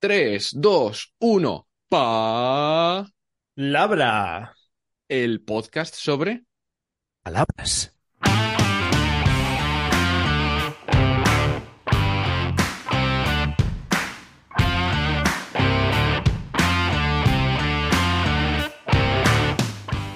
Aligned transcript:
3, 0.00 0.50
2, 0.54 1.14
1. 1.18 1.68
Pa. 1.88 3.04
Labra. 3.56 4.54
El 5.08 5.40
podcast 5.42 5.94
sobre 5.96 6.44
Palabras. 7.24 7.96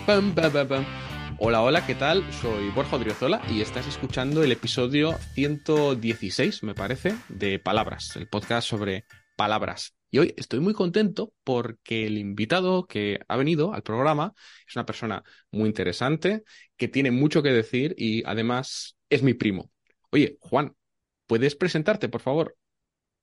Pam, 0.06 0.32
pam, 0.32 0.52
pam, 0.52 0.68
pam. 0.68 0.86
Hola, 1.38 1.62
hola, 1.62 1.84
¿qué 1.84 1.96
tal? 1.96 2.22
Soy 2.34 2.70
Borja 2.70 2.94
Odriozola 2.94 3.42
y 3.50 3.62
estás 3.62 3.88
escuchando 3.88 4.44
el 4.44 4.52
episodio 4.52 5.18
116, 5.34 6.62
me 6.62 6.74
parece, 6.74 7.16
de 7.28 7.58
Palabras, 7.58 8.14
el 8.14 8.28
podcast 8.28 8.68
sobre 8.68 9.06
palabras. 9.42 9.96
Y 10.08 10.20
hoy 10.20 10.34
estoy 10.36 10.60
muy 10.60 10.72
contento 10.72 11.32
porque 11.42 12.06
el 12.06 12.16
invitado 12.16 12.86
que 12.86 13.18
ha 13.26 13.36
venido 13.36 13.74
al 13.74 13.82
programa 13.82 14.34
es 14.68 14.76
una 14.76 14.86
persona 14.86 15.24
muy 15.50 15.66
interesante, 15.66 16.44
que 16.76 16.86
tiene 16.86 17.10
mucho 17.10 17.42
que 17.42 17.48
decir 17.48 17.92
y 17.98 18.22
además 18.24 18.96
es 19.10 19.24
mi 19.24 19.34
primo. 19.34 19.72
Oye, 20.12 20.38
Juan, 20.38 20.76
¿puedes 21.26 21.56
presentarte, 21.56 22.08
por 22.08 22.20
favor? 22.20 22.56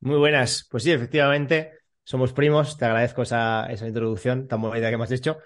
Muy 0.01 0.17
buenas. 0.17 0.67
Pues 0.69 0.83
sí, 0.83 0.91
efectivamente, 0.91 1.71
somos 2.03 2.33
primos. 2.33 2.75
Te 2.75 2.83
agradezco 2.83 3.21
esa, 3.21 3.67
esa 3.67 3.87
introducción 3.87 4.49
tan 4.49 4.61
bonita 4.61 4.89
que 4.89 4.97
me 4.97 5.05
has 5.05 5.11
hecho. 5.11 5.37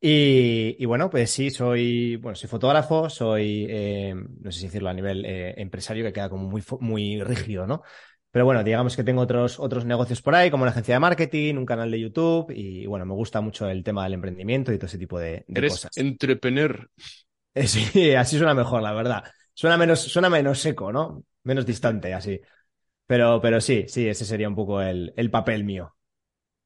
Y, 0.00 0.84
bueno, 0.84 1.10
pues 1.10 1.32
sí, 1.32 1.50
soy, 1.50 2.16
bueno, 2.16 2.36
soy 2.36 2.48
fotógrafo, 2.48 3.10
soy, 3.10 3.66
eh, 3.68 4.14
no 4.14 4.52
sé 4.52 4.60
si 4.60 4.66
decirlo 4.66 4.90
a 4.90 4.94
nivel 4.94 5.24
eh, 5.26 5.54
empresario, 5.56 6.04
que 6.04 6.12
queda 6.12 6.30
como 6.30 6.44
muy, 6.48 6.62
muy 6.78 7.20
rígido, 7.24 7.66
¿no? 7.66 7.82
Pero 8.32 8.44
bueno, 8.44 8.62
digamos 8.64 8.96
que 8.96 9.04
tengo 9.04 9.22
otros, 9.22 9.58
otros 9.58 9.84
negocios 9.84 10.22
por 10.22 10.34
ahí, 10.34 10.50
como 10.50 10.62
una 10.62 10.70
agencia 10.70 10.94
de 10.94 11.00
marketing, 11.00 11.56
un 11.56 11.66
canal 11.66 11.90
de 11.90 12.00
YouTube, 12.00 12.50
y 12.54 12.86
bueno, 12.86 13.04
me 13.06 13.14
gusta 13.14 13.40
mucho 13.40 13.68
el 13.68 13.82
tema 13.82 14.04
del 14.04 14.14
emprendimiento 14.14 14.72
y 14.72 14.78
todo 14.78 14.86
ese 14.86 14.98
tipo 14.98 15.18
de, 15.18 15.44
de 15.48 15.62
Eres 15.62 15.64
cosas. 15.64 15.90
entrepreneur. 15.94 16.90
Eh, 17.54 17.66
Sí, 17.66 18.14
así 18.14 18.38
suena 18.38 18.54
mejor, 18.54 18.82
la 18.82 18.92
verdad. 18.92 19.24
Suena 19.54 19.76
menos, 19.76 20.00
suena 20.00 20.30
menos 20.30 20.58
seco, 20.60 20.92
¿no? 20.92 21.24
Menos 21.44 21.66
distante, 21.66 22.14
así. 22.14 22.40
Pero, 23.06 23.40
pero 23.42 23.60
sí, 23.60 23.86
sí, 23.88 24.08
ese 24.08 24.24
sería 24.24 24.48
un 24.48 24.56
poco 24.56 24.82
el, 24.82 25.12
el 25.16 25.30
papel 25.30 25.64
mío. 25.64 25.96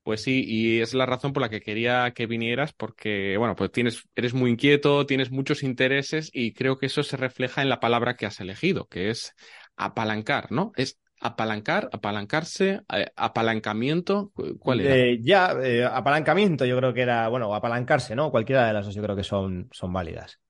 Pues 0.03 0.23
sí, 0.23 0.45
y 0.47 0.81
es 0.83 0.93
la 0.93 1.07
razón 1.07 1.33
por 1.33 1.41
la 1.41 1.49
que 1.49 1.63
quería 1.63 2.11
que 2.15 2.27
vinieras, 2.27 2.75
porque, 2.75 3.37
bueno, 3.39 3.57
pues 3.57 3.73
tienes, 3.73 4.03
eres 4.15 4.35
muy 4.35 4.51
inquieto, 4.51 5.07
tienes 5.07 5.31
muchos 5.31 5.63
intereses 5.63 6.29
y 6.31 6.53
creo 6.53 6.77
que 6.77 6.87
eso 6.87 7.03
se 7.03 7.17
refleja 7.17 7.63
en 7.63 7.71
la 7.71 7.81
palabra 7.81 8.15
que 8.15 8.27
has 8.27 8.39
elegido, 8.41 8.87
que 8.87 9.09
es 9.09 9.33
apalancar, 9.77 10.53
¿no? 10.53 10.73
Es 10.77 10.99
apalancar, 11.25 11.91
apalancarse, 11.93 12.83
eh, 12.95 13.09
apalancamiento, 13.17 14.31
¿cu- 14.35 14.59
¿cuál 14.61 14.81
era? 14.83 15.03
Eh, 15.03 15.19
ya, 15.23 15.53
eh, 15.63 15.85
apalancamiento, 15.85 16.65
yo 16.65 16.77
creo 16.79 16.95
que 16.95 17.03
era, 17.03 17.29
bueno, 17.29 17.55
apalancarse, 17.55 18.15
¿no? 18.17 18.31
Cualquiera 18.31 18.67
de 18.67 18.73
las 18.73 18.87
dos 18.87 18.95
yo 18.95 19.03
creo 19.03 19.17
que 19.17 19.23
son, 19.25 19.69
son 19.73 19.93
válidas 19.93 20.41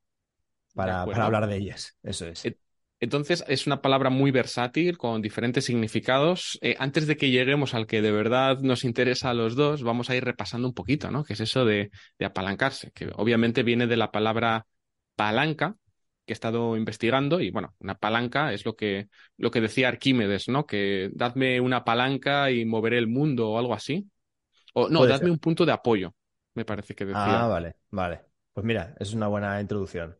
para, 0.74 1.08
para 1.10 1.26
hablar 1.26 1.46
de 1.48 1.56
ellas. 1.56 1.96
Eso 2.02 2.26
es. 2.26 2.52
Entonces, 3.00 3.44
es 3.48 3.66
una 3.66 3.82
palabra 3.82 4.08
muy 4.08 4.30
versátil, 4.30 4.96
con 4.96 5.20
diferentes 5.20 5.64
significados. 5.66 6.58
Eh, 6.62 6.76
antes 6.78 7.06
de 7.06 7.16
que 7.16 7.30
lleguemos 7.30 7.74
al 7.74 7.86
que 7.86 8.00
de 8.00 8.10
verdad 8.12 8.60
nos 8.60 8.84
interesa 8.84 9.30
a 9.30 9.34
los 9.34 9.56
dos, 9.56 9.82
vamos 9.82 10.08
a 10.08 10.16
ir 10.16 10.24
repasando 10.24 10.68
un 10.68 10.74
poquito, 10.74 11.10
¿no? 11.10 11.24
Que 11.24 11.34
es 11.34 11.40
eso 11.40 11.64
de, 11.66 11.90
de 12.18 12.24
apalancarse, 12.26 12.92
que 12.92 13.10
obviamente 13.16 13.62
viene 13.62 13.86
de 13.86 13.96
la 13.98 14.10
palabra 14.10 14.66
palanca, 15.16 15.76
que 16.26 16.32
he 16.32 16.34
estado 16.34 16.76
investigando, 16.76 17.40
y 17.40 17.50
bueno, 17.50 17.74
una 17.80 17.96
palanca 17.98 18.52
es 18.52 18.64
lo 18.64 18.76
que, 18.76 19.08
lo 19.36 19.50
que 19.50 19.60
decía 19.60 19.88
Arquímedes, 19.88 20.48
¿no? 20.48 20.66
Que 20.66 21.10
dadme 21.14 21.60
una 21.60 21.84
palanca 21.84 22.50
y 22.50 22.64
moveré 22.64 22.98
el 22.98 23.08
mundo 23.08 23.50
o 23.50 23.58
algo 23.58 23.74
así. 23.74 24.10
O 24.74 24.88
no, 24.88 25.06
Puede 25.06 25.06
dadme 25.06 25.30
ser. 25.30 25.30
un 25.30 25.38
punto 25.38 25.66
de 25.66 25.72
apoyo, 25.72 26.14
me 26.54 26.64
parece 26.64 26.94
que 26.94 27.06
decía. 27.06 27.44
Ah, 27.44 27.46
vale, 27.48 27.76
vale. 27.90 28.20
Pues 28.52 28.64
mira, 28.66 28.94
es 29.00 29.14
una 29.14 29.28
buena 29.28 29.60
introducción. 29.60 30.18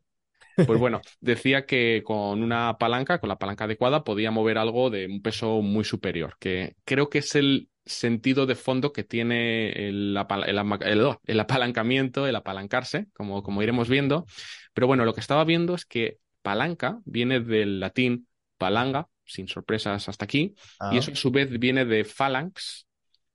Pues 0.65 0.79
bueno, 0.79 1.01
decía 1.21 1.67
que 1.67 2.03
con 2.05 2.43
una 2.43 2.79
palanca, 2.79 3.19
con 3.21 3.29
la 3.29 3.39
palanca 3.39 3.65
adecuada, 3.65 4.03
podía 4.05 4.31
mover 4.31 4.57
algo 4.59 4.89
de 4.91 5.07
un 5.07 5.21
peso 5.23 5.61
muy 5.63 5.85
superior, 5.85 6.37
que 6.39 6.77
creo 6.85 7.11
que 7.11 7.19
es 7.19 7.35
el 7.35 7.69
sentido 7.87 8.47
de 8.47 8.55
fondo 8.55 8.93
que 8.93 9.05
tiene 9.05 9.89
el, 9.89 10.17
oh, 10.17 11.21
el 11.27 11.41
apalancamiento, 11.41 12.27
el 12.27 12.37
apalancarse, 12.37 13.07
como, 13.13 13.43
como 13.43 13.63
iremos 13.63 13.89
viendo. 13.89 14.27
Pero 14.73 14.87
bueno, 14.87 15.05
lo 15.05 15.15
que 15.15 15.21
estaba 15.21 15.45
viendo 15.45 15.75
es 15.75 15.85
que 15.85 16.19
palanca 16.43 17.01
viene 17.05 17.41
del 17.41 17.81
latín 17.81 18.29
palanga, 18.59 19.09
sin 19.25 19.49
sorpresas 19.49 20.09
hasta 20.09 20.25
aquí, 20.25 20.55
y 20.57 20.57
Ah, 20.81 20.97
eso 20.97 21.13
a 21.13 21.17
su 21.17 21.31
vez 21.31 21.59
viene 21.59 21.85
de 21.85 22.05
phalanx, 22.05 22.87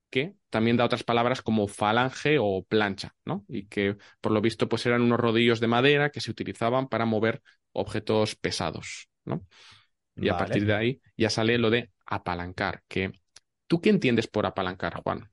que 0.10 0.34
también 0.50 0.78
da 0.78 0.86
otras 0.86 1.04
palabras 1.04 1.42
como 1.42 1.68
falange 1.68 2.38
o 2.40 2.64
plancha, 2.64 3.16
¿no? 3.26 3.46
Y 3.48 3.68
que 3.68 3.98
por 4.22 4.31
lo 4.31 4.42
visto 4.42 4.68
pues 4.68 4.86
eran 4.86 5.02
unos 5.02 5.20
rodillos 5.20 5.60
de 5.60 5.68
madera 5.68 6.10
que 6.10 6.22
se 6.22 6.31
utilizaban 6.31 6.88
para 6.88 7.06
mover 7.06 7.42
objetos 7.72 8.36
pesados, 8.36 9.10
¿no? 9.26 9.46
Y 10.16 10.30
a 10.30 10.38
partir 10.38 10.66
de 10.66 10.74
ahí 10.74 11.02
ya 11.16 11.30
sale 11.30 11.58
lo 11.58 11.70
de 11.70 11.92
apalancar, 12.06 12.81
que 12.88 13.12
¿tú 13.69 13.80
qué 13.80 13.90
entiendes 13.90 14.28
por 14.28 14.46
apalancar, 14.46 15.02
Juan? 15.03 15.31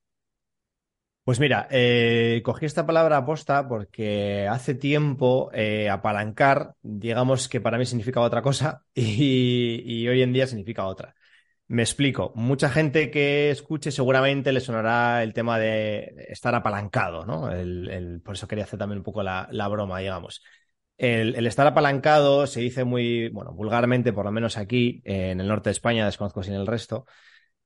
Pues 1.26 1.40
mira, 1.40 1.66
eh, 1.72 2.40
cogí 2.44 2.66
esta 2.66 2.86
palabra 2.86 3.16
aposta 3.16 3.66
porque 3.66 4.46
hace 4.48 4.76
tiempo 4.76 5.50
eh, 5.52 5.90
apalancar, 5.90 6.76
digamos 6.82 7.48
que 7.48 7.60
para 7.60 7.78
mí 7.78 7.84
significaba 7.84 8.26
otra 8.26 8.42
cosa 8.42 8.84
y, 8.94 10.06
hoy 10.06 10.22
en 10.22 10.32
día 10.32 10.46
significa 10.46 10.86
otra. 10.86 11.16
Me 11.68 11.82
explico. 11.82 12.32
Mucha 12.36 12.70
gente 12.70 13.10
que 13.10 13.50
escuche 13.50 13.90
seguramente 13.90 14.52
le 14.52 14.60
sonará 14.60 15.24
el 15.24 15.34
tema 15.34 15.58
de 15.58 16.14
estar 16.28 16.54
apalancado, 16.54 17.26
¿no? 17.26 17.50
Por 18.22 18.34
eso 18.36 18.46
quería 18.46 18.64
hacer 18.64 18.78
también 18.78 18.98
un 18.98 19.04
poco 19.04 19.22
la, 19.24 19.68
broma, 19.68 19.98
digamos. 19.98 20.42
El, 20.96 21.34
el 21.34 21.46
estar 21.48 21.66
apalancado 21.66 22.46
se 22.46 22.60
dice 22.60 22.84
muy, 22.84 23.30
bueno, 23.30 23.52
vulgarmente, 23.52 24.12
por 24.12 24.26
lo 24.26 24.32
menos 24.32 24.56
aquí, 24.56 25.02
en 25.04 25.40
el 25.40 25.48
norte 25.48 25.70
de 25.70 25.72
España, 25.72 26.06
desconozco 26.06 26.44
si 26.44 26.50
en 26.50 26.56
el 26.60 26.68
resto, 26.68 27.04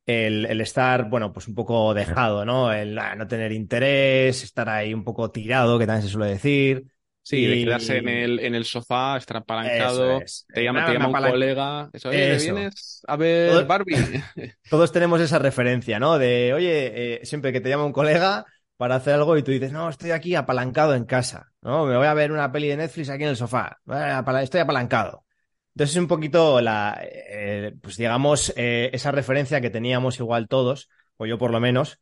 el, 0.06 0.46
el 0.46 0.60
estar, 0.60 1.08
bueno, 1.08 1.32
pues 1.32 1.48
un 1.48 1.54
poco 1.54 1.94
dejado, 1.94 2.44
¿no? 2.44 2.72
El 2.72 2.98
ah, 2.98 3.14
no 3.14 3.26
tener 3.28 3.52
interés, 3.52 4.42
estar 4.42 4.68
ahí 4.68 4.92
un 4.94 5.04
poco 5.04 5.30
tirado, 5.30 5.78
que 5.78 5.86
también 5.86 6.02
se 6.02 6.12
suele 6.12 6.30
decir. 6.32 6.84
Sí, 7.22 7.46
de 7.46 7.64
quedarse 7.64 7.98
en 7.98 8.08
el, 8.08 8.40
en 8.40 8.54
el 8.54 8.64
sofá, 8.64 9.16
estar 9.16 9.36
apalancado, 9.36 10.20
es. 10.20 10.46
te 10.52 10.64
llama, 10.64 10.86
te 10.86 10.94
llama 10.94 11.08
un 11.08 11.12
colega, 11.30 11.90
eso, 11.92 12.08
oye, 12.08 12.34
Eso. 12.34 12.54
¿vienes 12.54 13.02
a 13.06 13.16
ver 13.16 13.50
Todo- 13.50 13.66
Barbie? 13.66 13.94
Todos 14.70 14.90
tenemos 14.90 15.20
esa 15.20 15.38
referencia, 15.38 16.00
¿no? 16.00 16.18
De, 16.18 16.52
oye, 16.54 17.20
eh, 17.22 17.26
siempre 17.26 17.52
que 17.52 17.60
te 17.60 17.68
llama 17.68 17.84
un 17.84 17.92
colega 17.92 18.46
para 18.76 18.96
hacer 18.96 19.14
algo 19.14 19.36
y 19.36 19.42
tú 19.42 19.50
dices, 19.52 19.70
no, 19.70 19.88
estoy 19.90 20.10
aquí 20.12 20.34
apalancado 20.34 20.94
en 20.94 21.04
casa, 21.04 21.52
¿no? 21.60 21.84
Me 21.86 21.96
voy 21.96 22.06
a 22.06 22.14
ver 22.14 22.32
una 22.32 22.50
peli 22.50 22.68
de 22.68 22.78
Netflix 22.78 23.10
aquí 23.10 23.22
en 23.24 23.28
el 23.30 23.36
sofá, 23.36 23.78
Eh, 23.92 24.22
estoy 24.42 24.60
apalancado. 24.60 25.24
Entonces 25.74 25.96
es 25.96 26.02
un 26.02 26.08
poquito 26.08 26.60
la, 26.60 27.00
eh, 27.02 27.74
pues 27.80 27.96
digamos, 27.96 28.52
eh, 28.56 28.90
esa 28.92 29.12
referencia 29.12 29.60
que 29.60 29.70
teníamos 29.70 30.18
igual 30.18 30.48
todos, 30.48 30.88
o 31.16 31.26
yo 31.26 31.38
por 31.38 31.50
lo 31.52 31.60
menos, 31.60 31.98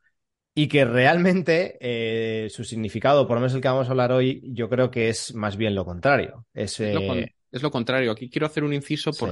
y 0.54 0.68
que 0.68 0.84
realmente 0.84 1.78
eh, 1.80 2.48
su 2.50 2.64
significado, 2.64 3.26
por 3.28 3.36
lo 3.36 3.40
menos 3.40 3.54
el 3.54 3.60
que 3.60 3.68
vamos 3.68 3.88
a 3.88 3.90
hablar 3.90 4.12
hoy, 4.12 4.42
yo 4.52 4.68
creo 4.68 4.90
que 4.90 5.08
es 5.08 5.34
más 5.34 5.56
bien 5.56 5.74
lo 5.74 5.84
contrario. 5.84 6.46
Es, 6.54 6.80
Es 6.80 6.94
lo, 6.94 7.06
con- 7.06 7.18
es 7.52 7.62
lo 7.62 7.70
contrario. 7.70 8.10
Aquí 8.12 8.28
quiero 8.28 8.46
hacer 8.46 8.64
un 8.64 8.74
inciso 8.74 9.12
Sí. 9.12 9.26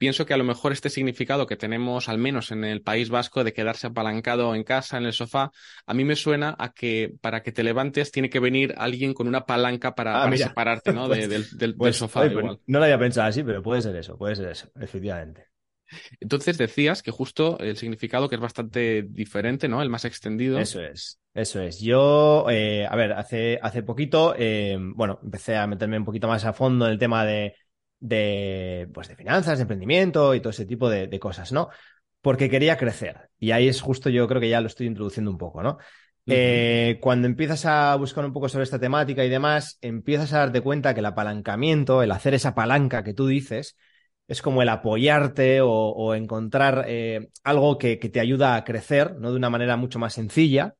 Pienso 0.00 0.24
que 0.24 0.32
a 0.32 0.38
lo 0.38 0.44
mejor 0.44 0.72
este 0.72 0.88
significado 0.88 1.46
que 1.46 1.56
tenemos, 1.58 2.08
al 2.08 2.16
menos 2.16 2.50
en 2.52 2.64
el 2.64 2.80
País 2.80 3.10
Vasco, 3.10 3.44
de 3.44 3.52
quedarse 3.52 3.86
apalancado 3.86 4.54
en 4.54 4.64
casa, 4.64 4.96
en 4.96 5.04
el 5.04 5.12
sofá, 5.12 5.50
a 5.86 5.94
mí 5.94 6.04
me 6.04 6.16
suena 6.16 6.56
a 6.58 6.72
que 6.72 7.12
para 7.20 7.42
que 7.42 7.52
te 7.52 7.62
levantes 7.62 8.10
tiene 8.10 8.30
que 8.30 8.40
venir 8.40 8.74
alguien 8.78 9.12
con 9.12 9.28
una 9.28 9.44
palanca 9.44 9.94
para, 9.94 10.20
Ah, 10.20 10.24
para 10.24 10.36
separarte, 10.38 10.92
¿no? 10.92 11.06
Pues- 11.08 11.28
de- 11.28 11.28
del, 11.28 11.42
del- 11.50 11.58
del 11.58 11.74
pues, 11.76 11.96
sofá. 11.96 12.20
oye, 12.22 12.32
igual. 12.32 12.58
no 12.66 12.78
lo 12.78 12.84
había 12.86 12.98
pensado 12.98 13.28
así, 13.28 13.42
pero 13.42 13.62
puede 13.62 13.82
ser 13.82 13.94
eso, 13.96 14.16
puede 14.16 14.36
ser 14.36 14.48
eso, 14.48 14.70
efectivamente. 14.80 15.46
Entonces 16.20 16.56
decías 16.56 17.02
que 17.02 17.10
justo 17.10 17.58
el 17.58 17.76
significado 17.76 18.28
que 18.28 18.36
es 18.36 18.40
bastante 18.40 19.02
diferente, 19.02 19.68
¿no? 19.68 19.82
El 19.82 19.90
más 19.90 20.04
extendido. 20.04 20.58
Eso 20.58 20.80
es, 20.80 21.20
eso 21.34 21.60
es. 21.60 21.80
Yo, 21.80 22.46
eh, 22.48 22.86
a 22.88 22.94
ver, 22.96 23.12
hace, 23.12 23.58
hace 23.62 23.82
poquito, 23.82 24.34
eh, 24.38 24.78
bueno, 24.94 25.18
empecé 25.22 25.56
a 25.56 25.66
meterme 25.66 25.98
un 25.98 26.04
poquito 26.04 26.28
más 26.28 26.44
a 26.44 26.52
fondo 26.52 26.86
en 26.86 26.92
el 26.92 26.98
tema 26.98 27.24
de, 27.24 27.54
de, 28.00 28.88
pues 28.94 29.08
de 29.08 29.16
finanzas, 29.16 29.58
de 29.58 29.62
emprendimiento 29.62 30.34
y 30.34 30.40
todo 30.40 30.50
ese 30.50 30.66
tipo 30.66 30.88
de, 30.90 31.06
de 31.06 31.20
cosas, 31.20 31.52
¿no? 31.52 31.68
Porque 32.20 32.50
quería 32.50 32.76
crecer. 32.76 33.30
Y 33.38 33.52
ahí 33.52 33.68
es 33.68 33.80
justo, 33.80 34.10
yo 34.10 34.28
creo 34.28 34.40
que 34.40 34.48
ya 34.50 34.60
lo 34.60 34.66
estoy 34.68 34.86
introduciendo 34.86 35.30
un 35.30 35.38
poco, 35.38 35.62
¿no? 35.62 35.78
Eh, 36.26 36.98
cuando 37.00 37.26
empiezas 37.26 37.66
a 37.66 37.96
buscar 37.96 38.24
un 38.24 38.32
poco 38.32 38.48
sobre 38.48 38.64
esta 38.64 38.78
temática 38.78 39.24
y 39.24 39.28
demás, 39.28 39.78
empiezas 39.80 40.32
a 40.32 40.38
darte 40.38 40.60
cuenta 40.60 40.94
que 40.94 41.00
el 41.00 41.06
apalancamiento, 41.06 42.02
el 42.02 42.12
hacer 42.12 42.34
esa 42.34 42.54
palanca 42.54 43.02
que 43.02 43.14
tú 43.14 43.26
dices, 43.26 43.76
es 44.28 44.42
como 44.42 44.62
el 44.62 44.68
apoyarte 44.68 45.60
o, 45.60 45.70
o 45.70 46.14
encontrar 46.14 46.84
eh, 46.88 47.30
algo 47.42 47.78
que, 47.78 47.98
que 47.98 48.08
te 48.08 48.20
ayuda 48.20 48.54
a 48.54 48.64
crecer, 48.64 49.16
¿no? 49.18 49.30
De 49.32 49.36
una 49.36 49.50
manera 49.50 49.76
mucho 49.76 49.98
más 49.98 50.14
sencilla. 50.14 50.74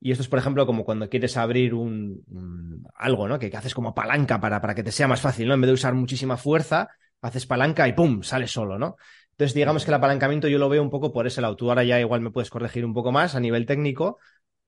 Y 0.00 0.12
esto 0.12 0.22
es, 0.22 0.28
por 0.28 0.38
ejemplo, 0.38 0.66
como 0.66 0.84
cuando 0.84 1.08
quieres 1.08 1.36
abrir 1.36 1.74
un, 1.74 2.22
un- 2.28 2.69
algo, 3.00 3.28
¿no? 3.28 3.38
Que, 3.38 3.50
que 3.50 3.56
haces 3.56 3.74
como 3.74 3.94
palanca 3.94 4.40
para, 4.40 4.60
para 4.60 4.74
que 4.74 4.82
te 4.82 4.92
sea 4.92 5.08
más 5.08 5.20
fácil, 5.20 5.48
¿no? 5.48 5.54
En 5.54 5.60
vez 5.60 5.68
de 5.68 5.74
usar 5.74 5.94
muchísima 5.94 6.36
fuerza, 6.36 6.88
haces 7.20 7.46
palanca 7.46 7.88
y 7.88 7.92
¡pum! 7.92 8.22
sale 8.22 8.46
solo, 8.46 8.78
¿no? 8.78 8.96
Entonces, 9.32 9.54
digamos 9.54 9.84
que 9.84 9.90
el 9.90 9.94
apalancamiento 9.94 10.48
yo 10.48 10.58
lo 10.58 10.68
veo 10.68 10.82
un 10.82 10.90
poco 10.90 11.12
por 11.12 11.26
ese 11.26 11.40
lado. 11.40 11.56
Tú 11.56 11.70
ahora 11.70 11.84
ya 11.84 11.98
igual 11.98 12.20
me 12.20 12.30
puedes 12.30 12.50
corregir 12.50 12.84
un 12.84 12.92
poco 12.94 13.10
más 13.10 13.34
a 13.34 13.40
nivel 13.40 13.66
técnico, 13.66 14.18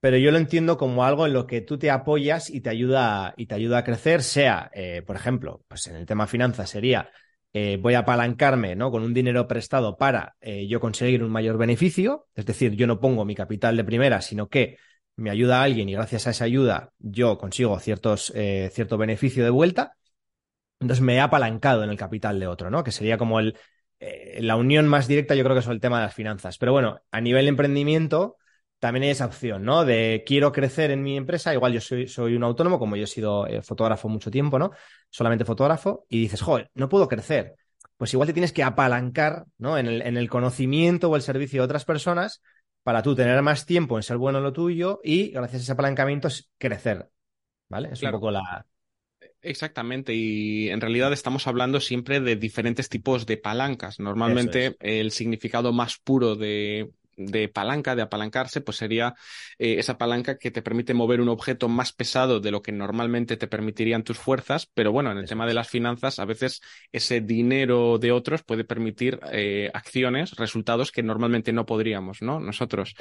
pero 0.01 0.17
yo 0.17 0.31
lo 0.31 0.39
entiendo 0.39 0.79
como 0.79 1.05
algo 1.05 1.27
en 1.27 1.35
lo 1.35 1.47
que 1.47 1.61
tú 1.61 1.79
te 1.79 1.91
apoyas 1.91 2.51
y 2.51 2.61
te 2.63 2.71
ayuda, 2.71 3.35
y 3.37 3.47
te 3.47 3.55
ayuda 3.55 3.79
a 3.79 3.85
crecer, 3.85 4.23
sea, 4.23 4.71
eh, 4.75 5.03
por 5.07 5.17
ejemplo, 5.17 5.65
pues 5.69 5.87
en 5.87 5.97
el 5.97 6.07
tema 6.07 6.27
finanzas 6.27 6.71
sería 6.71 7.11
eh, 7.55 7.79
voy 7.81 7.95
a 7.95 8.01
apalancarme 8.01 8.75
¿no? 8.77 8.91
con 8.91 9.03
un 9.03 9.13
dinero 9.13 9.47
prestado 9.47 9.99
para 9.99 10.37
eh, 10.41 10.67
yo 10.67 10.81
conseguir 10.81 11.23
un 11.23 11.31
mayor 11.31 11.59
beneficio, 11.59 12.29
es 12.35 12.47
decir, 12.47 12.73
yo 12.73 12.87
no 12.87 12.99
pongo 12.99 13.27
mi 13.27 13.35
capital 13.35 13.77
de 13.77 13.85
primera, 13.85 14.23
sino 14.23 14.49
que 14.49 14.79
me 15.17 15.31
ayuda 15.31 15.61
a 15.61 15.65
alguien 15.65 15.89
y 15.89 15.93
gracias 15.95 16.27
a 16.27 16.31
esa 16.31 16.45
ayuda 16.45 16.93
yo 16.99 17.39
consigo 17.39 17.79
ciertos, 17.79 18.33
eh, 18.35 18.71
cierto 18.73 18.99
beneficio 18.99 19.45
de 19.45 19.51
vuelta. 19.51 19.97
Entonces 20.81 21.03
me 21.03 21.15
he 21.15 21.21
apalancado 21.21 21.85
en 21.85 21.91
el 21.91 21.97
capital 21.97 22.41
de 22.41 22.47
otro, 22.49 22.71
¿no? 22.71 22.83
Que 22.83 22.91
sería 22.91 23.17
como 23.19 23.39
el, 23.39 23.57
la 24.39 24.57
unión 24.57 24.89
más 24.89 25.07
directa, 25.07 25.35
yo 25.35 25.45
creo 25.45 25.55
que 25.55 25.61
es 25.61 25.67
el 25.67 25.81
tema 25.81 25.99
de 25.99 26.07
las 26.07 26.15
finanzas. 26.15 26.59
Pero 26.59 26.73
bueno, 26.73 27.01
a 27.11 27.21
nivel 27.21 27.45
de 27.45 27.51
emprendimiento, 27.51 28.37
también 28.79 29.05
hay 29.05 29.11
esa 29.11 29.27
opción, 29.27 29.65
¿no? 29.65 29.85
De 29.85 30.25
quiero 30.27 30.51
crecer 30.51 30.91
en 30.91 31.03
mi 31.03 31.17
empresa, 31.17 31.55
igual 31.55 31.73
yo 31.73 31.81
soy, 31.81 32.09
soy 32.09 32.35
un 32.35 32.43
autónomo, 32.43 32.79
como 32.79 32.97
yo 32.97 33.05
he 33.05 33.07
sido 33.07 33.47
eh, 33.47 33.63
fotógrafo 33.63 34.09
mucho 34.09 34.31
tiempo, 34.31 34.59
¿no? 34.59 34.73
Solamente 35.09 35.45
fotógrafo, 35.45 36.05
y 36.09 36.21
dices, 36.21 36.41
joder, 36.41 36.69
no 36.75 36.89
puedo 36.89 37.07
crecer. 37.07 37.55
Pues 37.97 38.13
igual 38.13 38.27
te 38.27 38.33
tienes 38.33 38.53
que 38.53 38.65
apalancar, 38.65 39.45
¿no? 39.59 39.79
En 39.79 39.87
el, 39.87 40.03
en 40.03 40.17
el 40.17 40.29
conocimiento 40.29 41.09
o 41.09 41.15
el 41.15 41.23
servicio 41.23 41.61
de 41.61 41.65
otras 41.67 41.85
personas 41.85 42.43
para 42.83 43.03
tú 43.03 43.15
tener 43.15 43.41
más 43.43 43.67
tiempo 43.67 43.97
en 43.97 44.03
ser 44.03 44.17
bueno 44.17 44.39
en 44.39 44.45
lo 44.45 44.53
tuyo 44.53 45.01
y 45.05 45.31
gracias 45.31 45.61
a 45.61 45.65
ese 45.65 45.73
apalancamiento 45.73 46.29
crecer, 46.59 47.11
¿vale? 47.69 47.91
Es 47.93 48.03
un 48.03 48.11
poco 48.11 48.31
la, 48.31 48.67
Exactamente, 49.43 50.15
y 50.15 50.69
en 50.69 50.81
realidad 50.81 51.13
estamos 51.13 51.49
hablando 51.49 51.81
siempre 51.81 52.21
de 52.21 52.37
diferentes 52.37 52.89
tipos 52.89 53.27
de 53.27 53.37
palancas. 53.37 53.99
Normalmente 53.99 54.77
el 54.79 55.11
significado 55.11 55.73
más 55.73 55.99
puro 55.99 56.37
de 56.37 56.93
de 57.27 57.49
palanca, 57.49 57.95
de 57.95 58.03
apalancarse, 58.03 58.61
pues 58.61 58.77
sería 58.77 59.15
eh, 59.59 59.77
esa 59.79 59.99
palanca 59.99 60.39
que 60.39 60.51
te 60.51 60.63
permite 60.63 60.95
mover 60.95 61.21
un 61.21 61.29
objeto 61.29 61.69
más 61.69 61.93
pesado 61.93 62.41
de 62.41 62.51
lo 62.51 62.63
que 62.63 62.73
normalmente 62.73 63.37
te 63.37 63.47
permitirían 63.47 64.03
tus 64.03 64.19
fuerzas, 64.19 64.71
pero 64.75 64.93
bueno, 64.93 65.13
en 65.13 65.19
el 65.19 65.29
tema 65.29 65.47
de 65.47 65.55
las 65.55 65.69
finanzas, 65.69 66.19
a 66.19 66.25
veces 66.25 66.61
ese 66.93 67.21
dinero 67.21 67.99
de 67.99 68.13
otros 68.13 68.43
puede 68.43 68.65
permitir 68.65 69.21
eh, 69.33 69.71
acciones, 69.75 70.33
resultados 70.37 70.93
que 70.93 71.03
normalmente 71.03 71.53
no 71.53 71.67
podríamos, 71.67 72.23
¿no? 72.23 72.41
Nosotros. 72.41 72.95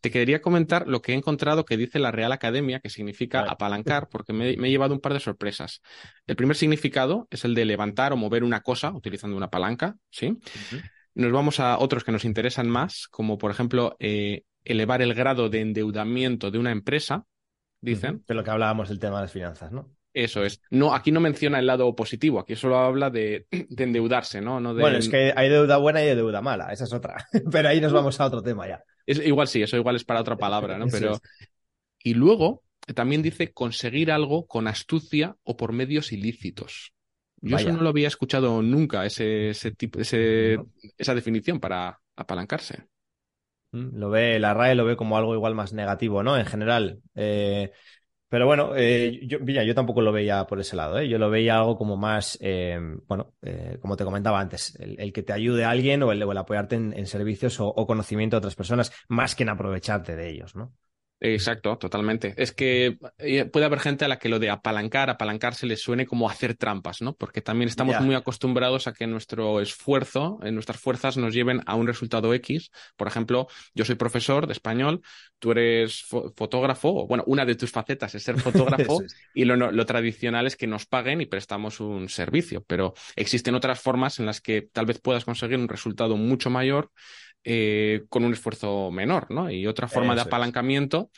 te 0.00 0.10
quería 0.10 0.40
comentar 0.40 0.86
lo 0.86 1.02
que 1.02 1.12
he 1.12 1.14
encontrado 1.14 1.64
que 1.64 1.76
dice 1.76 1.98
la 1.98 2.12
Real 2.12 2.32
Academia, 2.32 2.80
que 2.80 2.90
significa 2.90 3.40
apalancar, 3.40 4.08
porque 4.08 4.32
me, 4.32 4.50
he 4.50 4.70
llevado 4.70 4.94
un 4.94 5.00
par 5.00 5.12
de 5.12 5.20
sorpresas. 5.20 5.82
El 6.26 6.36
primer 6.36 6.56
significado 6.56 7.26
es 7.30 7.44
el 7.44 7.54
de 7.54 7.64
levantar 7.64 8.12
o 8.12 8.16
mover 8.16 8.44
una 8.44 8.60
cosa 8.60 8.92
utilizando 8.92 9.36
una 9.36 9.50
palanca, 9.50 9.96
¿sí? 10.10 10.38
Nos 11.16 11.32
vamos 11.32 11.60
a 11.60 11.78
otros 11.78 12.04
que 12.04 12.12
nos 12.12 12.26
interesan 12.26 12.68
más, 12.68 13.08
como 13.08 13.38
por 13.38 13.50
ejemplo 13.50 13.96
eh, 13.98 14.42
elevar 14.64 15.00
el 15.00 15.14
grado 15.14 15.48
de 15.48 15.62
endeudamiento 15.62 16.50
de 16.50 16.58
una 16.58 16.72
empresa, 16.72 17.24
dicen. 17.80 18.22
De 18.28 18.34
lo 18.34 18.44
que 18.44 18.50
hablábamos 18.50 18.90
del 18.90 18.98
tema 18.98 19.16
de 19.16 19.22
las 19.22 19.32
finanzas, 19.32 19.72
¿no? 19.72 19.90
Eso 20.12 20.44
es. 20.44 20.60
No, 20.70 20.94
aquí 20.94 21.12
no 21.12 21.20
menciona 21.20 21.58
el 21.58 21.66
lado 21.66 21.96
positivo, 21.96 22.38
aquí 22.38 22.54
solo 22.54 22.76
habla 22.76 23.08
de, 23.08 23.46
endeudarse, 23.50 24.42
¿no? 24.42 24.60
no 24.60 24.74
Bueno, 24.74 24.98
es 24.98 25.08
que 25.08 25.32
hay 25.34 25.48
deuda 25.48 25.78
buena 25.78 26.04
y 26.04 26.08
hay 26.08 26.16
deuda 26.16 26.42
mala, 26.42 26.70
esa 26.70 26.84
es 26.84 26.92
otra. 26.92 27.26
Pero 27.50 27.68
ahí 27.70 27.80
nos 27.80 27.94
vamos 27.94 28.20
a 28.20 28.26
otro 28.26 28.42
tema 28.42 28.68
ya. 28.68 28.84
Es, 29.06 29.18
igual 29.18 29.48
sí, 29.48 29.62
eso 29.62 29.78
igual 29.78 29.96
es 29.96 30.04
para 30.04 30.20
otra 30.20 30.36
palabra, 30.36 30.76
¿no? 30.76 30.86
Pero. 30.92 31.18
Y 32.02 32.12
luego 32.12 32.62
también 32.94 33.22
dice 33.22 33.54
conseguir 33.54 34.12
algo 34.12 34.46
con 34.46 34.68
astucia 34.68 35.34
o 35.44 35.56
por 35.56 35.72
medios 35.72 36.12
ilícitos. 36.12 36.92
Yo 37.42 37.56
eso 37.56 37.72
no 37.72 37.82
lo 37.82 37.90
había 37.90 38.08
escuchado 38.08 38.62
nunca, 38.62 39.04
ese, 39.04 39.50
ese 39.50 39.70
tipo, 39.72 40.00
ese, 40.00 40.58
esa 40.96 41.14
definición 41.14 41.60
para 41.60 42.00
apalancarse. 42.16 42.86
Mm, 43.72 43.98
lo 43.98 44.10
ve, 44.10 44.38
la 44.38 44.54
RAE 44.54 44.74
lo 44.74 44.84
ve 44.84 44.96
como 44.96 45.16
algo 45.16 45.34
igual 45.34 45.54
más 45.54 45.72
negativo, 45.72 46.22
¿no? 46.22 46.36
En 46.36 46.46
general. 46.46 47.00
Eh, 47.14 47.72
pero 48.28 48.46
bueno, 48.46 48.72
eh, 48.74 49.20
yo, 49.26 49.38
yo 49.38 49.74
tampoco 49.74 50.00
lo 50.00 50.12
veía 50.12 50.46
por 50.46 50.58
ese 50.60 50.74
lado, 50.76 50.98
¿eh? 50.98 51.08
Yo 51.08 51.18
lo 51.18 51.30
veía 51.30 51.56
algo 51.56 51.76
como 51.76 51.96
más, 51.96 52.38
eh, 52.40 52.78
bueno, 53.06 53.34
como 53.80 53.96
te 53.96 54.04
comentaba 54.04 54.40
antes, 54.40 54.76
el, 54.80 55.12
que 55.12 55.22
te 55.22 55.32
ayude 55.32 55.64
a 55.64 55.70
alguien 55.70 56.02
o 56.02 56.10
el, 56.10 56.22
apoyarte 56.36 56.74
en, 56.74 57.06
servicios 57.06 57.60
o, 57.60 57.68
o, 57.68 57.86
conocimiento 57.86 58.36
de 58.36 58.38
otras 58.38 58.56
personas, 58.56 58.92
más 59.08 59.36
que 59.36 59.44
en 59.44 59.50
aprovecharte 59.50 60.16
de 60.16 60.30
ellos, 60.30 60.56
¿no? 60.56 60.74
Exacto, 61.18 61.78
totalmente. 61.78 62.34
Es 62.36 62.52
que 62.52 62.98
eh, 63.18 63.46
puede 63.46 63.64
haber 63.64 63.80
gente 63.80 64.04
a 64.04 64.08
la 64.08 64.18
que 64.18 64.28
lo 64.28 64.38
de 64.38 64.50
apalancar, 64.50 65.08
apalancarse 65.08 65.66
le 65.66 65.76
suene 65.76 66.04
como 66.04 66.28
hacer 66.28 66.54
trampas, 66.56 67.00
¿no? 67.00 67.14
Porque 67.14 67.40
también 67.40 67.68
estamos 67.68 67.98
muy 68.02 68.14
acostumbrados 68.14 68.86
a 68.86 68.92
que 68.92 69.06
nuestro 69.06 69.62
esfuerzo, 69.62 70.38
en 70.42 70.54
nuestras 70.54 70.78
fuerzas 70.78 71.16
nos 71.16 71.32
lleven 71.32 71.62
a 71.64 71.74
un 71.74 71.86
resultado 71.86 72.34
X. 72.34 72.70
Por 72.96 73.08
ejemplo, 73.08 73.48
yo 73.74 73.86
soy 73.86 73.94
profesor 73.94 74.46
de 74.46 74.52
español, 74.52 75.00
tú 75.38 75.52
eres 75.52 76.02
fotógrafo, 76.02 77.06
bueno, 77.06 77.24
una 77.26 77.46
de 77.46 77.54
tus 77.54 77.70
facetas 77.70 78.14
es 78.14 78.22
ser 78.22 78.38
fotógrafo 78.38 79.00
y 79.32 79.46
lo, 79.46 79.56
lo 79.56 79.86
tradicional 79.86 80.46
es 80.46 80.56
que 80.56 80.66
nos 80.66 80.84
paguen 80.84 81.22
y 81.22 81.26
prestamos 81.26 81.80
un 81.80 82.10
servicio, 82.10 82.62
pero 82.66 82.92
existen 83.14 83.54
otras 83.54 83.80
formas 83.80 84.18
en 84.18 84.26
las 84.26 84.42
que 84.42 84.60
tal 84.60 84.84
vez 84.84 85.00
puedas 85.00 85.24
conseguir 85.24 85.58
un 85.58 85.68
resultado 85.68 86.18
mucho 86.18 86.50
mayor 86.50 86.90
eh, 87.48 88.02
con 88.08 88.24
un 88.24 88.32
esfuerzo 88.32 88.90
menor, 88.90 89.30
¿no? 89.30 89.48
Y 89.48 89.68
otra 89.68 89.86
forma 89.86 90.16
de 90.16 90.22
apalancamiento. 90.22 91.12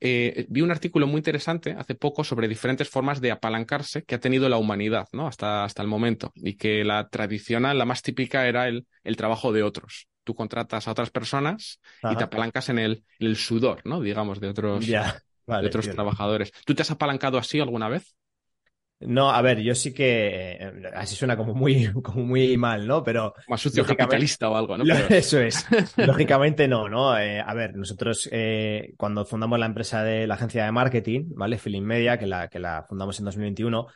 Eh, 0.00 0.46
vi 0.48 0.62
un 0.62 0.70
artículo 0.70 1.06
muy 1.06 1.18
interesante 1.18 1.76
hace 1.76 1.94
poco 1.94 2.24
sobre 2.24 2.48
diferentes 2.48 2.88
formas 2.88 3.20
de 3.20 3.32
apalancarse 3.32 4.02
que 4.04 4.14
ha 4.14 4.20
tenido 4.20 4.48
la 4.48 4.56
humanidad, 4.56 5.08
¿no? 5.12 5.26
Hasta, 5.26 5.64
hasta 5.64 5.82
el 5.82 5.88
momento. 5.88 6.32
Y 6.36 6.54
que 6.54 6.84
la 6.84 7.10
tradicional, 7.10 7.76
la 7.76 7.84
más 7.84 8.00
típica, 8.00 8.48
era 8.48 8.66
el, 8.66 8.86
el 9.04 9.16
trabajo 9.16 9.52
de 9.52 9.62
otros. 9.62 10.08
Tú 10.24 10.34
contratas 10.34 10.88
a 10.88 10.92
otras 10.92 11.10
personas 11.10 11.80
y 12.10 12.16
te 12.16 12.24
apalancas 12.24 12.70
en 12.70 12.78
el, 12.78 13.04
el, 13.18 13.36
sudor, 13.36 13.82
¿no? 13.84 14.00
Digamos, 14.00 14.40
de 14.40 14.48
otros, 14.48 14.86
de 14.86 15.02
otros 15.46 15.90
trabajadores. 15.90 16.50
¿Tú 16.64 16.74
te 16.74 16.80
has 16.80 16.90
apalancado 16.90 17.36
así 17.36 17.60
alguna 17.60 17.90
vez? 17.90 18.14
No, 19.00 19.30
a 19.30 19.40
ver, 19.42 19.60
yo 19.60 19.76
sí 19.76 19.94
que 19.94 20.56
eh, 20.60 20.72
así 20.94 21.14
suena 21.14 21.36
como 21.36 21.54
muy, 21.54 21.92
como 22.02 22.24
muy 22.24 22.56
mal, 22.56 22.86
¿no? 22.86 23.04
Pero 23.04 23.32
más 23.46 23.60
sucio 23.60 23.84
capitalista 23.84 24.50
o 24.50 24.56
algo, 24.56 24.76
¿no? 24.76 24.84
Eso 25.08 25.40
es. 25.40 25.64
lógicamente 25.96 26.66
no, 26.66 26.88
¿no? 26.88 27.16
Eh, 27.16 27.40
a 27.40 27.54
ver, 27.54 27.76
nosotros 27.76 28.28
eh, 28.32 28.94
cuando 28.96 29.24
fundamos 29.24 29.58
la 29.58 29.66
empresa 29.66 30.02
de 30.02 30.26
la 30.26 30.34
agencia 30.34 30.64
de 30.64 30.72
marketing, 30.72 31.26
¿vale? 31.36 31.58
Feeling 31.58 31.82
Media, 31.82 32.18
que 32.18 32.26
la, 32.26 32.48
que 32.48 32.58
la 32.58 32.84
fundamos 32.88 33.18
en 33.20 33.26
2021, 33.26 33.86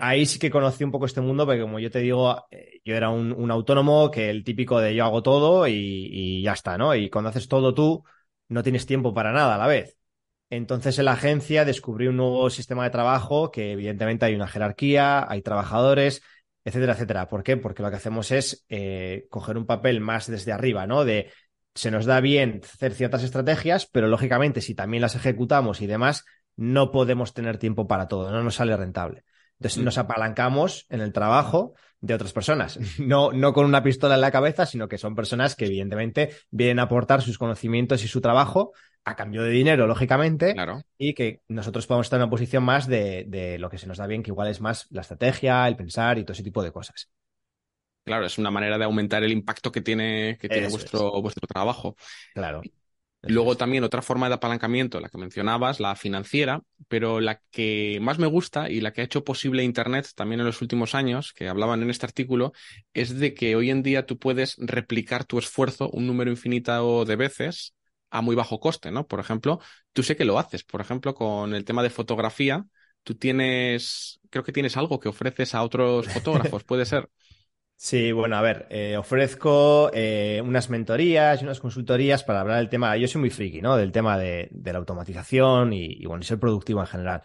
ahí 0.00 0.24
sí 0.24 0.38
que 0.38 0.50
conocí 0.50 0.82
un 0.82 0.92
poco 0.92 1.04
este 1.06 1.20
mundo, 1.20 1.44
porque 1.44 1.60
como 1.60 1.78
yo 1.78 1.90
te 1.90 1.98
digo, 1.98 2.46
yo 2.84 2.94
era 2.96 3.10
un, 3.10 3.32
un 3.32 3.50
autónomo 3.50 4.10
que 4.10 4.30
el 4.30 4.44
típico 4.44 4.80
de 4.80 4.94
yo 4.94 5.04
hago 5.04 5.22
todo 5.22 5.66
y, 5.68 5.74
y 5.74 6.42
ya 6.42 6.52
está, 6.52 6.78
¿no? 6.78 6.94
Y 6.94 7.10
cuando 7.10 7.28
haces 7.30 7.48
todo 7.48 7.74
tú, 7.74 8.02
no 8.48 8.62
tienes 8.62 8.86
tiempo 8.86 9.12
para 9.12 9.32
nada 9.32 9.56
a 9.56 9.58
la 9.58 9.66
vez. 9.66 9.95
Entonces 10.50 10.98
en 10.98 11.06
la 11.06 11.12
agencia 11.12 11.64
descubrí 11.64 12.06
un 12.06 12.16
nuevo 12.18 12.48
sistema 12.50 12.84
de 12.84 12.90
trabajo 12.90 13.50
que 13.50 13.72
evidentemente 13.72 14.26
hay 14.26 14.34
una 14.34 14.46
jerarquía, 14.46 15.28
hay 15.28 15.42
trabajadores, 15.42 16.22
etcétera, 16.64 16.92
etcétera. 16.94 17.28
¿Por 17.28 17.42
qué? 17.42 17.56
Porque 17.56 17.82
lo 17.82 17.90
que 17.90 17.96
hacemos 17.96 18.30
es 18.30 18.64
eh, 18.68 19.26
coger 19.30 19.56
un 19.56 19.66
papel 19.66 20.00
más 20.00 20.26
desde 20.28 20.52
arriba, 20.52 20.86
¿no? 20.86 21.04
De 21.04 21.32
se 21.74 21.90
nos 21.90 22.06
da 22.06 22.20
bien 22.20 22.60
hacer 22.64 22.94
ciertas 22.94 23.22
estrategias, 23.22 23.86
pero 23.86 24.08
lógicamente 24.08 24.60
si 24.60 24.74
también 24.74 25.02
las 25.02 25.14
ejecutamos 25.14 25.80
y 25.80 25.86
demás, 25.86 26.24
no 26.56 26.90
podemos 26.90 27.34
tener 27.34 27.58
tiempo 27.58 27.86
para 27.86 28.08
todo, 28.08 28.30
no 28.30 28.42
nos 28.42 28.54
sale 28.54 28.76
rentable. 28.76 29.24
Entonces 29.58 29.80
mm. 29.80 29.84
nos 29.84 29.98
apalancamos 29.98 30.86
en 30.88 31.00
el 31.00 31.12
trabajo 31.12 31.74
de 32.00 32.14
otras 32.14 32.32
personas, 32.32 32.78
no, 32.98 33.32
no 33.32 33.52
con 33.52 33.64
una 33.64 33.82
pistola 33.82 34.14
en 34.14 34.20
la 34.20 34.30
cabeza, 34.30 34.66
sino 34.66 34.88
que 34.88 34.98
son 34.98 35.14
personas 35.14 35.56
que 35.56 35.66
evidentemente 35.66 36.30
vienen 36.50 36.78
a 36.78 36.82
aportar 36.82 37.22
sus 37.22 37.38
conocimientos 37.38 38.04
y 38.04 38.08
su 38.08 38.20
trabajo 38.20 38.72
a 39.04 39.14
cambio 39.14 39.42
de 39.44 39.50
dinero, 39.50 39.86
lógicamente, 39.86 40.56
y 40.98 41.14
que 41.14 41.40
nosotros 41.46 41.86
podamos 41.86 42.06
estar 42.06 42.18
en 42.18 42.24
una 42.24 42.30
posición 42.30 42.64
más 42.64 42.88
de, 42.88 43.56
lo 43.60 43.70
que 43.70 43.78
se 43.78 43.86
nos 43.86 43.98
da 43.98 44.06
bien, 44.08 44.22
que 44.24 44.32
igual 44.32 44.48
es 44.48 44.60
más 44.60 44.88
la 44.90 45.02
estrategia, 45.02 45.66
el 45.68 45.76
pensar 45.76 46.18
y 46.18 46.24
todo 46.24 46.32
ese 46.32 46.42
tipo 46.42 46.60
de 46.60 46.72
cosas. 46.72 47.08
Claro, 48.04 48.26
es 48.26 48.36
una 48.36 48.50
manera 48.50 48.78
de 48.78 48.84
aumentar 48.84 49.22
el 49.22 49.30
impacto 49.30 49.70
que 49.70 49.80
tiene, 49.80 50.36
que 50.40 50.48
tiene 50.48 50.68
vuestro, 50.68 51.22
vuestro 51.22 51.46
trabajo. 51.46 51.96
Claro. 52.34 52.62
Luego 53.22 53.56
también 53.56 53.82
otra 53.82 54.02
forma 54.02 54.28
de 54.28 54.34
apalancamiento, 54.34 55.00
la 55.00 55.08
que 55.08 55.18
mencionabas, 55.18 55.80
la 55.80 55.96
financiera, 55.96 56.60
pero 56.86 57.20
la 57.20 57.40
que 57.50 57.98
más 58.00 58.18
me 58.20 58.28
gusta 58.28 58.70
y 58.70 58.80
la 58.80 58.92
que 58.92 59.00
ha 59.00 59.04
hecho 59.04 59.24
posible 59.24 59.64
Internet 59.64 60.08
también 60.14 60.40
en 60.40 60.46
los 60.46 60.62
últimos 60.62 60.94
años, 60.94 61.32
que 61.32 61.48
hablaban 61.48 61.82
en 61.82 61.90
este 61.90 62.06
artículo, 62.06 62.52
es 62.94 63.18
de 63.18 63.34
que 63.34 63.56
hoy 63.56 63.70
en 63.70 63.82
día 63.82 64.06
tú 64.06 64.16
puedes 64.18 64.54
replicar 64.58 65.24
tu 65.24 65.38
esfuerzo 65.38 65.90
un 65.90 66.06
número 66.06 66.30
infinito 66.30 67.04
de 67.04 67.16
veces 67.16 67.74
a 68.10 68.20
muy 68.22 68.36
bajo 68.36 68.60
coste, 68.60 68.92
¿no? 68.92 69.06
Por 69.08 69.18
ejemplo, 69.18 69.60
tú 69.92 70.04
sé 70.04 70.16
que 70.16 70.24
lo 70.24 70.38
haces, 70.38 70.62
por 70.62 70.80
ejemplo, 70.80 71.14
con 71.14 71.54
el 71.54 71.64
tema 71.64 71.82
de 71.82 71.90
fotografía, 71.90 72.64
tú 73.02 73.14
tienes, 73.16 74.20
creo 74.30 74.44
que 74.44 74.52
tienes 74.52 74.76
algo 74.76 75.00
que 75.00 75.08
ofreces 75.08 75.54
a 75.54 75.62
otros 75.62 76.08
fotógrafos, 76.08 76.62
¿puede 76.64 76.86
ser? 76.86 77.08
Sí, 77.78 78.10
bueno, 78.10 78.36
a 78.36 78.42
ver, 78.42 78.66
eh, 78.70 78.96
ofrezco 78.96 79.90
eh, 79.92 80.40
unas 80.42 80.70
mentorías 80.70 81.40
y 81.40 81.44
unas 81.44 81.60
consultorías 81.60 82.24
para 82.24 82.40
hablar 82.40 82.56
del 82.56 82.70
tema, 82.70 82.96
yo 82.96 83.06
soy 83.06 83.20
muy 83.20 83.30
friki, 83.30 83.60
¿no? 83.60 83.76
Del 83.76 83.92
tema 83.92 84.16
de, 84.18 84.50
la 84.64 84.78
automatización 84.78 85.74
y, 85.74 85.84
y, 85.84 86.06
bueno, 86.06 86.22
ser 86.22 86.40
productivo 86.40 86.80
en 86.80 86.86
general. 86.86 87.22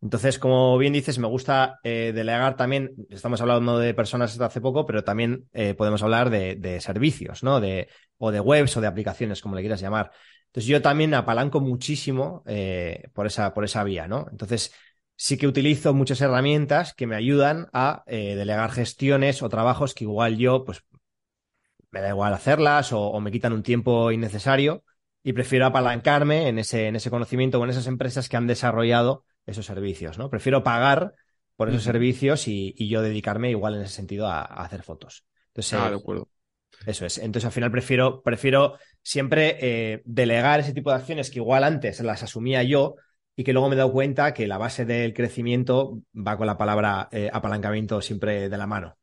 Entonces, 0.00 0.40
como 0.40 0.76
bien 0.76 0.92
dices, 0.92 1.18
me 1.20 1.28
gusta 1.28 1.78
eh, 1.84 2.10
delegar 2.12 2.56
también, 2.56 2.90
estamos 3.10 3.40
hablando 3.40 3.78
de 3.78 3.94
personas 3.94 4.32
hasta 4.32 4.46
hace 4.46 4.60
poco, 4.60 4.84
pero 4.84 5.04
también 5.04 5.48
podemos 5.78 6.02
hablar 6.02 6.30
de, 6.30 6.56
de, 6.56 6.80
servicios, 6.80 7.44
¿no? 7.44 7.60
De, 7.60 7.88
o 8.18 8.32
de 8.32 8.40
webs 8.40 8.76
o 8.76 8.80
de 8.80 8.88
aplicaciones, 8.88 9.40
como 9.40 9.54
le 9.54 9.62
quieras 9.62 9.80
llamar. 9.80 10.10
Entonces, 10.46 10.66
yo 10.68 10.82
también 10.82 11.14
apalanco 11.14 11.60
muchísimo 11.60 12.42
por, 13.14 13.26
esa, 13.28 13.54
por 13.54 13.64
esa 13.64 13.84
vía, 13.84 14.08
¿no? 14.08 14.26
Entonces, 14.32 14.72
sí 15.22 15.36
que 15.36 15.46
utilizo 15.46 15.94
muchas 15.94 16.20
herramientas 16.20 16.94
que 16.94 17.06
me 17.06 17.14
ayudan 17.14 17.68
a 17.72 18.02
delegar 18.06 18.72
gestiones 18.72 19.40
o 19.40 19.48
trabajos 19.48 19.94
que 19.94 20.02
igual 20.02 20.36
yo, 20.36 20.64
pues, 20.64 20.82
me 21.92 22.00
da 22.00 22.08
igual 22.08 22.34
hacerlas 22.34 22.92
o, 22.92 23.00
o 23.00 23.20
me 23.20 23.30
quitan 23.30 23.52
un 23.52 23.62
tiempo 23.62 24.10
innecesario 24.10 24.82
y 25.22 25.32
prefiero 25.32 25.66
apalancarme 25.66 26.48
en 26.48 26.58
ese, 26.58 26.88
en 26.88 26.96
ese 26.96 27.08
conocimiento 27.08 27.60
o 27.60 27.64
en 27.64 27.70
esas 27.70 27.86
empresas 27.86 28.28
que 28.28 28.36
han 28.36 28.48
desarrollado 28.48 29.24
esos 29.46 29.64
servicios, 29.64 30.18
¿no? 30.18 30.28
Prefiero 30.28 30.64
pagar 30.64 31.14
por 31.54 31.68
esos 31.68 31.84
servicios 31.84 32.48
y, 32.48 32.74
y, 32.76 32.88
yo 32.88 33.00
dedicarme 33.00 33.50
igual 33.50 33.76
en 33.76 33.82
ese 33.82 33.94
sentido 33.94 34.26
a, 34.26 34.40
a 34.40 34.64
hacer 34.64 34.82
fotos. 34.82 35.24
Entonces, 35.48 35.74
ah, 35.74 35.88
de 35.88 35.96
acuerdo. 35.96 36.28
Eso 36.84 37.06
es. 37.06 37.18
Entonces, 37.18 37.44
al 37.44 37.52
final 37.52 37.70
prefiero, 37.70 38.22
prefiero 38.22 38.76
siempre 39.02 39.58
eh, 39.60 40.02
delegar 40.04 40.58
ese 40.58 40.72
tipo 40.72 40.90
de 40.90 40.96
acciones 40.96 41.30
que 41.30 41.38
igual 41.38 41.62
antes 41.62 42.00
las 42.00 42.24
asumía 42.24 42.64
yo 42.64 42.96
y 43.36 43.44
que 43.44 43.52
luego 43.52 43.68
me 43.68 43.74
he 43.74 43.78
dado 43.78 43.92
cuenta 43.92 44.34
que 44.34 44.46
la 44.46 44.58
base 44.58 44.84
del 44.84 45.14
crecimiento 45.14 46.02
va 46.16 46.36
con 46.36 46.46
la 46.46 46.58
palabra 46.58 47.08
eh, 47.12 47.30
apalancamiento 47.32 48.00
siempre 48.02 48.48
de 48.48 48.58
la 48.58 48.66
mano. 48.66 48.96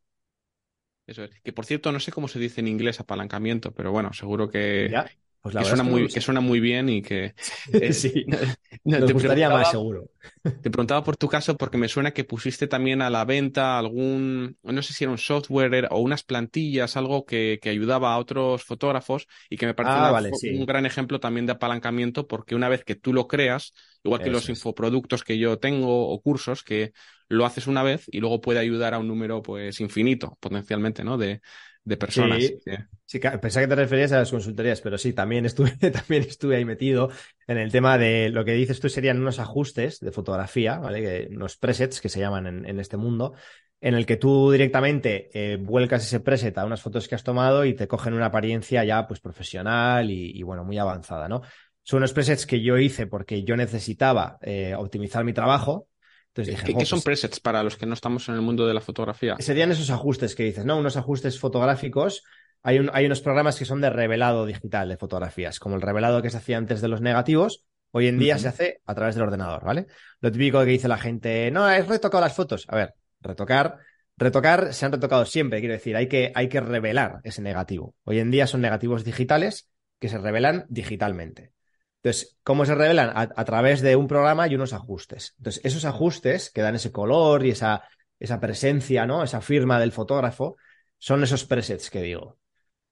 Eso 1.08 1.24
es. 1.24 1.32
Que 1.44 1.54
por 1.54 1.66
cierto, 1.66 1.92
no 1.92 2.00
sé 2.00 2.12
cómo 2.12 2.28
se 2.28 2.40
dice 2.40 2.62
en 2.62 2.68
inglés 2.68 3.00
apalancamiento, 3.00 3.74
pero 3.74 3.92
bueno, 3.92 4.14
seguro 4.14 4.50
que, 4.50 4.90
¿Ya? 4.92 5.10
Pues 5.42 5.56
que, 5.56 5.64
suena 5.64 5.84
muy, 5.84 6.08
que 6.08 6.20
suena 6.20 6.42
muy 6.42 6.60
bien 6.60 6.90
y 6.90 7.02
que... 7.02 7.34
Eh, 7.74 7.94
sí, 7.94 8.26
no, 8.84 9.06
te 9.06 9.14
gustaría 9.14 9.50
más 9.50 9.72
seguro. 9.72 10.10
Te 10.44 10.70
preguntaba 10.70 11.04
por 11.04 11.16
tu 11.16 11.28
caso 11.28 11.56
porque 11.56 11.78
me 11.78 11.88
suena 11.88 12.12
que 12.12 12.26
pusiste 12.26 12.68
también 12.68 13.02
a 13.02 13.10
la 13.10 13.24
venta 13.24 13.78
algún, 13.80 14.58
no 14.64 14.82
sé 14.82 14.94
si 14.94 15.06
era 15.06 15.12
un 15.12 15.18
software 15.18 15.88
o 15.92 16.00
unas 16.00 16.24
plantillas, 16.24 16.98
algo 16.98 17.26
que, 17.26 17.60
que 17.62 17.70
ayudaba 17.70 18.14
a 18.14 18.18
otros 18.18 18.64
fotógrafos 18.64 19.28
y 19.50 19.58
que 19.58 19.66
me 19.66 19.74
parece 19.74 19.96
ah, 19.96 20.00
una, 20.00 20.12
vale, 20.12 20.32
sí. 20.34 20.50
un 20.50 20.66
gran 20.66 20.86
ejemplo 20.86 21.20
también 21.20 21.46
de 21.46 21.54
apalancamiento 21.54 22.28
porque 22.28 22.56
una 22.56 22.68
vez 22.68 22.84
que 22.84 22.96
tú 22.96 23.14
lo 23.14 23.28
creas, 23.28 23.74
igual 24.04 24.22
que 24.22 24.30
Eso 24.30 24.34
los 24.34 24.44
es. 24.44 24.50
infoproductos 24.50 25.24
que 25.24 25.38
yo 25.38 25.58
tengo 25.60 26.10
o 26.10 26.22
cursos, 26.22 26.64
que 26.64 26.92
lo 27.30 27.46
haces 27.46 27.68
una 27.68 27.84
vez 27.84 28.06
y 28.12 28.20
luego 28.20 28.42
puede 28.42 28.60
ayudar 28.60 28.94
a 28.94 29.00
un 29.00 29.08
número 29.08 29.42
pues 29.42 29.80
infinito 29.80 30.38
potencialmente, 30.42 31.04
¿no? 31.04 31.18
De, 31.18 31.42
de 31.90 31.98
personas. 31.98 32.44
Sí. 32.44 32.60
Sí, 33.06 33.20
pensaba 33.20 33.66
que 33.66 33.70
te 33.70 33.76
referías 33.76 34.12
a 34.12 34.20
las 34.20 34.30
consultorías, 34.30 34.82
pero 34.82 34.98
sí, 35.00 35.14
también 35.14 35.46
estuve, 35.46 35.72
también 35.92 36.24
estuve 36.24 36.58
ahí 36.58 36.66
metido 36.66 37.10
en 37.48 37.58
el 37.58 37.72
tema 37.72 37.98
de 37.98 38.30
lo 38.30 38.46
que 38.46 38.54
dices 38.54 38.80
tú 38.80 38.88
serían 38.88 39.20
unos 39.20 39.40
ajustes 39.40 40.00
de 40.00 40.12
fotografía, 40.12 40.78
¿vale? 40.78 41.02
Que, 41.02 41.28
unos 41.36 41.58
presets 41.58 42.02
que 42.02 42.10
se 42.10 42.20
llaman 42.20 42.46
en, 42.46 42.66
en 42.68 42.80
este 42.80 42.98
mundo, 42.98 43.34
en 43.82 43.96
el 43.96 44.06
que 44.06 44.18
tú 44.18 44.52
directamente 44.52 45.32
eh, 45.34 45.58
vuelcas 45.58 46.04
ese 46.04 46.20
preset 46.20 46.56
a 46.60 46.66
unas 46.66 46.82
fotos 46.82 47.08
que 47.08 47.16
has 47.16 47.24
tomado 47.24 47.66
y 47.66 47.74
te 47.74 47.88
cogen 47.88 48.14
una 48.14 48.28
apariencia 48.28 48.84
ya 48.84 49.08
pues 49.08 49.20
profesional 49.20 50.12
y, 50.12 50.32
y, 50.38 50.44
bueno, 50.44 50.64
muy 50.64 50.78
avanzada, 50.78 51.28
¿no? 51.28 51.42
Son 51.82 51.98
unos 51.98 52.14
presets 52.14 52.46
que 52.46 52.62
yo 52.62 52.78
hice 52.78 53.08
porque 53.08 53.44
yo 53.44 53.56
necesitaba 53.56 54.38
eh, 54.42 54.76
optimizar 54.78 55.24
mi 55.24 55.34
trabajo. 55.34 55.88
Entonces 56.30 56.56
dije, 56.56 56.66
¿Qué, 56.68 56.74
"Jo, 56.74 56.80
qué 56.80 56.86
son 56.86 56.98
pues, 56.98 57.06
presets 57.06 57.40
para 57.40 57.64
los 57.64 57.76
que 57.76 57.86
no 57.86 57.94
estamos 57.94 58.30
en 58.30 58.36
el 58.36 58.42
mundo 58.42 58.68
de 58.68 58.74
la 58.74 58.82
fotografía? 58.82 59.36
serían 59.40 59.72
esos 59.72 59.90
ajustes 59.90 60.36
que 60.36 60.44
dices, 60.44 60.66
¿no? 60.66 60.78
Unos 60.78 60.98
ajustes 60.98 61.40
fotográficos. 61.40 62.24
Hay, 62.62 62.80
un, 62.80 62.90
hay 62.94 63.06
unos 63.06 63.22
programas 63.22 63.58
que 63.58 63.66
son 63.66 63.82
de 63.82 63.90
revelado 63.90 64.46
digital 64.46 64.90
de 64.90 64.98
fotografías, 64.98 65.60
como 65.60 65.76
el 65.76 65.82
revelado 65.82 66.22
que 66.22 66.30
se 66.30 66.38
hacía 66.38 66.58
antes 66.58 66.82
de 66.82 66.88
los 66.90 67.02
negativos, 67.02 67.64
hoy 67.92 68.08
en 68.08 68.20
día 68.20 68.38
se 68.38 68.50
hace 68.50 68.82
a 68.86 68.94
través 68.96 69.16
del 69.16 69.24
ordenador, 69.24 69.64
¿vale? 69.64 69.88
Lo 70.20 70.32
típico 70.32 70.60
que 70.60 70.72
dice 70.72 70.88
la 70.88 70.98
gente, 70.98 71.52
no, 71.52 71.70
he 71.70 71.82
retocado 71.82 72.22
las 72.22 72.34
fotos. 72.34 72.66
A 72.68 72.76
ver, 72.76 72.94
retocar, 73.22 73.78
retocar 74.18 74.74
se 74.74 74.86
han 74.86 74.92
retocado 74.92 75.26
siempre, 75.26 75.60
quiero 75.60 75.74
decir, 75.74 75.96
hay 75.96 76.08
que, 76.08 76.32
hay 76.36 76.50
que 76.50 76.60
revelar 76.60 77.22
ese 77.24 77.42
negativo. 77.42 77.96
Hoy 78.04 78.20
en 78.20 78.30
día 78.30 78.46
son 78.46 78.62
negativos 78.62 79.04
digitales 79.06 79.70
que 80.00 80.10
se 80.10 80.18
revelan 80.18 80.66
digitalmente. 80.70 81.54
Entonces, 82.02 82.38
¿cómo 82.44 82.66
se 82.66 82.76
revelan? 82.76 83.12
A, 83.14 83.46
través 83.46 83.82
de 83.82 83.96
un 83.98 84.08
programa 84.08 84.48
y 84.48 84.56
unos 84.56 84.72
ajustes. 84.72 85.36
Entonces, 85.38 85.62
esos 85.66 85.84
ajustes 85.84 86.50
que 86.50 86.62
dan 86.62 86.76
ese 86.76 86.94
color 86.94 87.46
y 87.46 87.52
esa, 87.52 87.84
esa 88.20 88.40
presencia, 88.40 89.06
¿no? 89.06 89.22
Esa 89.22 89.42
firma 89.42 89.80
del 89.80 89.92
fotógrafo, 89.92 90.56
son 90.98 91.24
esos 91.24 91.44
presets 91.46 91.90
que 91.90 92.02
digo. 92.02 92.40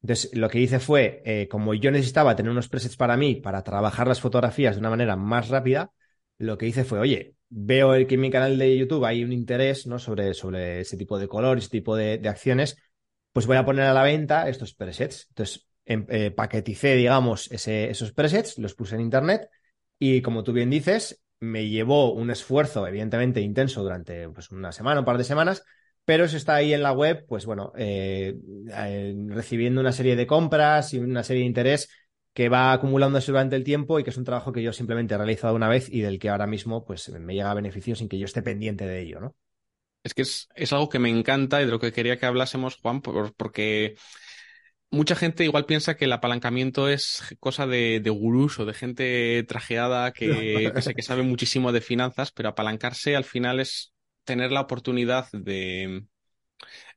Entonces, 0.02 0.36
lo 0.36 0.50
que 0.50 0.60
hice 0.60 0.80
fue, 0.80 1.22
eh, 1.26 1.48
como 1.50 1.74
yo 1.74 1.90
necesitaba 1.90 2.36
tener 2.36 2.52
unos 2.52 2.68
presets 2.68 2.98
para 2.98 3.16
mí, 3.16 3.36
para 3.36 3.64
trabajar 3.64 4.08
las 4.08 4.20
fotografías 4.20 4.76
de 4.76 4.82
una 4.82 4.90
manera 4.90 5.16
más 5.16 5.48
rápida, 5.48 5.92
lo 6.38 6.58
que 6.58 6.68
hice 6.68 6.84
fue, 6.84 7.00
oye, 7.00 7.36
veo 7.50 7.94
que 8.08 8.16
en 8.16 8.22
mi 8.22 8.30
canal 8.30 8.58
de 8.58 8.78
YouTube 8.78 9.06
hay 9.06 9.24
un 9.24 9.32
interés, 9.32 9.88
¿no? 9.88 10.00
Sobre, 10.00 10.34
sobre 10.34 10.82
ese 10.82 10.98
tipo 10.98 11.18
de 11.18 11.30
color, 11.30 11.58
ese 11.58 11.70
tipo 11.70 11.96
de, 11.96 12.18
de 12.18 12.30
acciones, 12.30 12.78
pues 13.32 13.48
voy 13.48 13.58
a 13.58 13.66
poner 13.66 13.86
a 13.86 13.94
la 13.94 14.04
venta 14.04 14.50
estos 14.50 14.74
presets. 14.74 15.28
Entonces, 15.30 15.68
eh, 15.88 16.32
paqueticé, 16.32 16.96
digamos, 16.96 17.52
ese- 17.52 17.90
esos 17.90 18.12
presets, 18.14 18.58
los 18.58 18.76
puse 18.76 18.96
en 18.96 19.02
internet 19.02 19.50
y 20.00 20.22
como 20.22 20.44
tú 20.44 20.54
bien 20.54 20.70
dices, 20.70 21.22
me 21.40 21.68
llevó 21.70 22.14
un 22.14 22.30
esfuerzo, 22.32 22.88
evidentemente, 22.88 23.42
intenso 23.42 23.84
durante 23.84 24.30
pues, 24.30 24.52
una 24.52 24.72
semana, 24.72 25.00
un 25.02 25.06
par 25.06 25.18
de 25.18 25.24
semanas, 25.24 25.64
pero 26.06 26.26
eso 26.26 26.38
está 26.38 26.56
ahí 26.56 26.74
en 26.74 26.84
la 26.84 26.92
web, 26.94 27.26
pues 27.28 27.46
bueno, 27.46 27.74
eh, 27.78 28.36
eh, 28.74 29.16
recibiendo 29.30 29.82
una 29.82 29.92
serie 29.92 30.16
de 30.16 30.28
compras 30.28 30.94
y 30.94 31.00
una 31.00 31.24
serie 31.24 31.42
de 31.44 31.48
interés 31.48 31.90
que 32.34 32.50
va 32.50 32.72
acumulándose 32.72 33.32
durante 33.32 33.56
el 33.56 33.64
tiempo 33.64 34.00
y 34.00 34.04
que 34.04 34.12
es 34.12 34.18
un 34.18 34.24
trabajo 34.24 34.52
que 34.54 34.62
yo 34.62 34.72
simplemente 34.72 35.16
he 35.16 35.18
realizado 35.18 35.56
una 35.56 35.68
vez 35.70 35.90
y 35.92 36.02
del 36.02 36.20
que 36.20 36.30
ahora 36.30 36.46
mismo 36.48 36.86
pues 36.86 37.10
me 37.10 37.34
llega 37.34 37.50
a 37.52 37.54
beneficio 37.56 37.96
sin 37.96 38.08
que 38.10 38.20
yo 38.20 38.26
esté 38.26 38.42
pendiente 38.44 38.86
de 38.86 39.02
ello, 39.02 39.20
¿no? 39.20 39.36
Es 40.04 40.14
que 40.14 40.22
es, 40.22 40.48
es 40.56 40.72
algo 40.74 40.90
que 40.90 41.00
me 41.00 41.10
encanta 41.10 41.62
y 41.62 41.66
de 41.66 41.72
lo 41.72 41.80
que 41.80 41.92
quería 41.92 42.18
que 42.18 42.26
hablásemos, 42.26 42.78
Juan, 42.78 43.02
por- 43.02 43.34
porque 43.36 43.96
mucha 44.92 45.16
gente 45.16 45.44
igual 45.44 45.66
piensa 45.66 45.96
que 45.98 46.06
el 46.06 46.14
apalancamiento 46.14 46.90
es 46.90 47.36
cosa 47.40 47.68
de, 47.68 48.00
de 48.02 48.10
gurús 48.10 48.60
o 48.60 48.66
de 48.66 48.74
gente 48.74 49.44
trajeada 49.48 50.14
que, 50.14 50.72
que, 50.76 50.82
sé 50.82 50.96
que 50.96 51.02
sabe 51.02 51.24
muchísimo 51.24 51.72
de 51.72 51.82
finanzas, 51.82 52.32
pero 52.32 52.50
apalancarse 52.50 53.16
al 53.16 53.24
final 53.26 53.60
es 53.60 53.94
tener 54.24 54.52
la 54.52 54.62
oportunidad 54.62 55.28
de, 55.32 56.06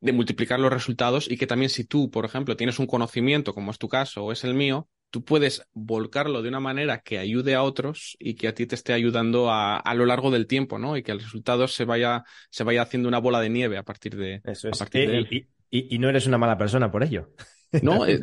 de 0.00 0.12
multiplicar 0.12 0.60
los 0.60 0.72
resultados 0.72 1.30
y 1.30 1.36
que 1.38 1.46
también 1.46 1.70
si 1.70 1.84
tú, 1.84 2.10
por 2.10 2.24
ejemplo, 2.24 2.56
tienes 2.56 2.78
un 2.78 2.86
conocimiento, 2.86 3.54
como 3.54 3.70
es 3.70 3.78
tu 3.78 3.88
caso 3.88 4.24
o 4.24 4.32
es 4.32 4.44
el 4.44 4.54
mío, 4.54 4.88
tú 5.10 5.24
puedes 5.24 5.62
volcarlo 5.72 6.42
de 6.42 6.48
una 6.50 6.60
manera 6.60 7.00
que 7.00 7.18
ayude 7.18 7.54
a 7.54 7.62
otros 7.62 8.16
y 8.20 8.34
que 8.34 8.48
a 8.48 8.54
ti 8.54 8.66
te 8.66 8.74
esté 8.76 8.92
ayudando 8.92 9.50
a, 9.50 9.78
a 9.78 9.94
lo 9.94 10.06
largo 10.06 10.30
del 10.30 10.46
tiempo, 10.46 10.78
¿no? 10.78 10.96
Y 10.96 11.02
que 11.02 11.12
el 11.12 11.20
resultado 11.20 11.68
se 11.68 11.84
vaya, 11.84 12.24
se 12.50 12.64
vaya 12.64 12.82
haciendo 12.82 13.08
una 13.08 13.18
bola 13.18 13.40
de 13.40 13.50
nieve 13.50 13.78
a 13.78 13.82
partir 13.84 14.16
de, 14.16 14.42
Eso 14.42 14.68
a 14.70 14.76
partir 14.76 15.04
de 15.04 15.16
Eh, 15.16 15.18
él. 15.18 15.30
y, 15.30 15.38
y- 15.70 15.94
y 15.94 15.98
no 15.98 16.08
eres 16.08 16.26
una 16.26 16.38
mala 16.38 16.56
persona 16.58 16.90
por 16.90 17.02
ello. 17.02 17.30
No, 17.82 18.06
eh, 18.06 18.20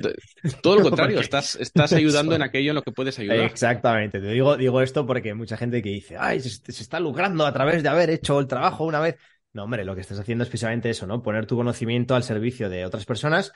todo 0.62 0.78
lo 0.78 0.84
contrario, 0.84 1.20
estás, 1.20 1.56
estás 1.56 1.94
ayudando 1.94 2.36
en 2.36 2.42
aquello 2.42 2.72
en 2.72 2.76
lo 2.76 2.82
que 2.82 2.92
puedes 2.92 3.18
ayudar. 3.20 3.40
Exactamente, 3.40 4.20
te 4.20 4.28
digo, 4.28 4.58
digo 4.58 4.82
esto 4.82 5.06
porque 5.06 5.30
hay 5.30 5.36
mucha 5.36 5.58
gente 5.58 5.82
que 5.82 5.90
dice, 5.90 6.18
ay, 6.20 6.40
se, 6.40 6.50
se 6.50 6.84
está 6.84 7.00
lucrando 7.00 7.46
a 7.46 7.54
través 7.54 7.84
de 7.84 7.90
haber 7.90 8.10
hecho 8.10 8.40
el 8.40 8.48
trabajo 8.48 8.86
una 8.86 9.00
vez. 9.00 9.18
No, 9.54 9.64
hombre, 9.64 9.86
lo 9.86 9.96
que 9.96 10.02
estás 10.02 10.20
haciendo 10.20 10.44
es 10.44 10.50
precisamente 10.50 10.90
eso, 10.90 11.08
¿no? 11.08 11.24
Poner 11.24 11.48
tu 11.48 11.56
conocimiento 11.56 12.16
al 12.16 12.24
servicio 12.24 12.70
de 12.70 12.86
otras 12.86 13.06
personas, 13.06 13.54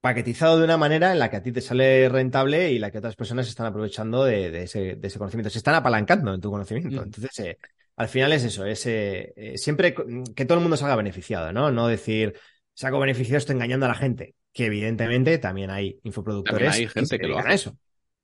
paquetizado 0.00 0.58
de 0.58 0.64
una 0.64 0.76
manera 0.76 1.12
en 1.12 1.18
la 1.18 1.30
que 1.30 1.36
a 1.36 1.42
ti 1.42 1.52
te 1.52 1.60
sale 1.60 2.08
rentable 2.08 2.72
y 2.72 2.78
la 2.78 2.90
que 2.90 2.98
otras 2.98 3.16
personas 3.16 3.48
están 3.48 3.66
aprovechando 3.66 4.24
de, 4.24 4.50
de 4.50 4.62
ese, 4.64 4.96
de 4.96 5.08
ese 5.08 5.18
conocimiento. 5.18 5.50
Se 5.50 5.58
están 5.58 5.74
apalancando 5.74 6.34
en 6.34 6.40
tu 6.40 6.50
conocimiento. 6.50 7.00
Mm. 7.00 7.04
Entonces, 7.04 7.38
eh, 7.40 7.58
al 7.96 8.08
final 8.08 8.32
es 8.32 8.44
eso, 8.44 8.64
es 8.64 8.86
eh, 8.86 9.54
siempre 9.56 9.94
que 10.34 10.44
todo 10.44 10.58
el 10.58 10.62
mundo 10.62 10.76
salga 10.76 10.94
beneficiado, 10.94 11.52
¿no? 11.52 11.72
No 11.72 11.88
decir, 11.88 12.34
saco 12.72 13.00
beneficio 13.00 13.36
esto 13.36 13.52
engañando 13.52 13.86
a 13.86 13.88
la 13.88 13.96
gente, 13.96 14.36
que 14.58 14.66
evidentemente 14.66 15.38
también 15.38 15.70
hay 15.70 16.00
infoproductores 16.04 16.68
También 16.68 16.72
hay 16.72 16.88
gente 16.88 17.20
se 17.20 17.20
que 17.20 17.28
lo 17.28 17.38
hace. 17.38 17.54
eso. 17.54 17.78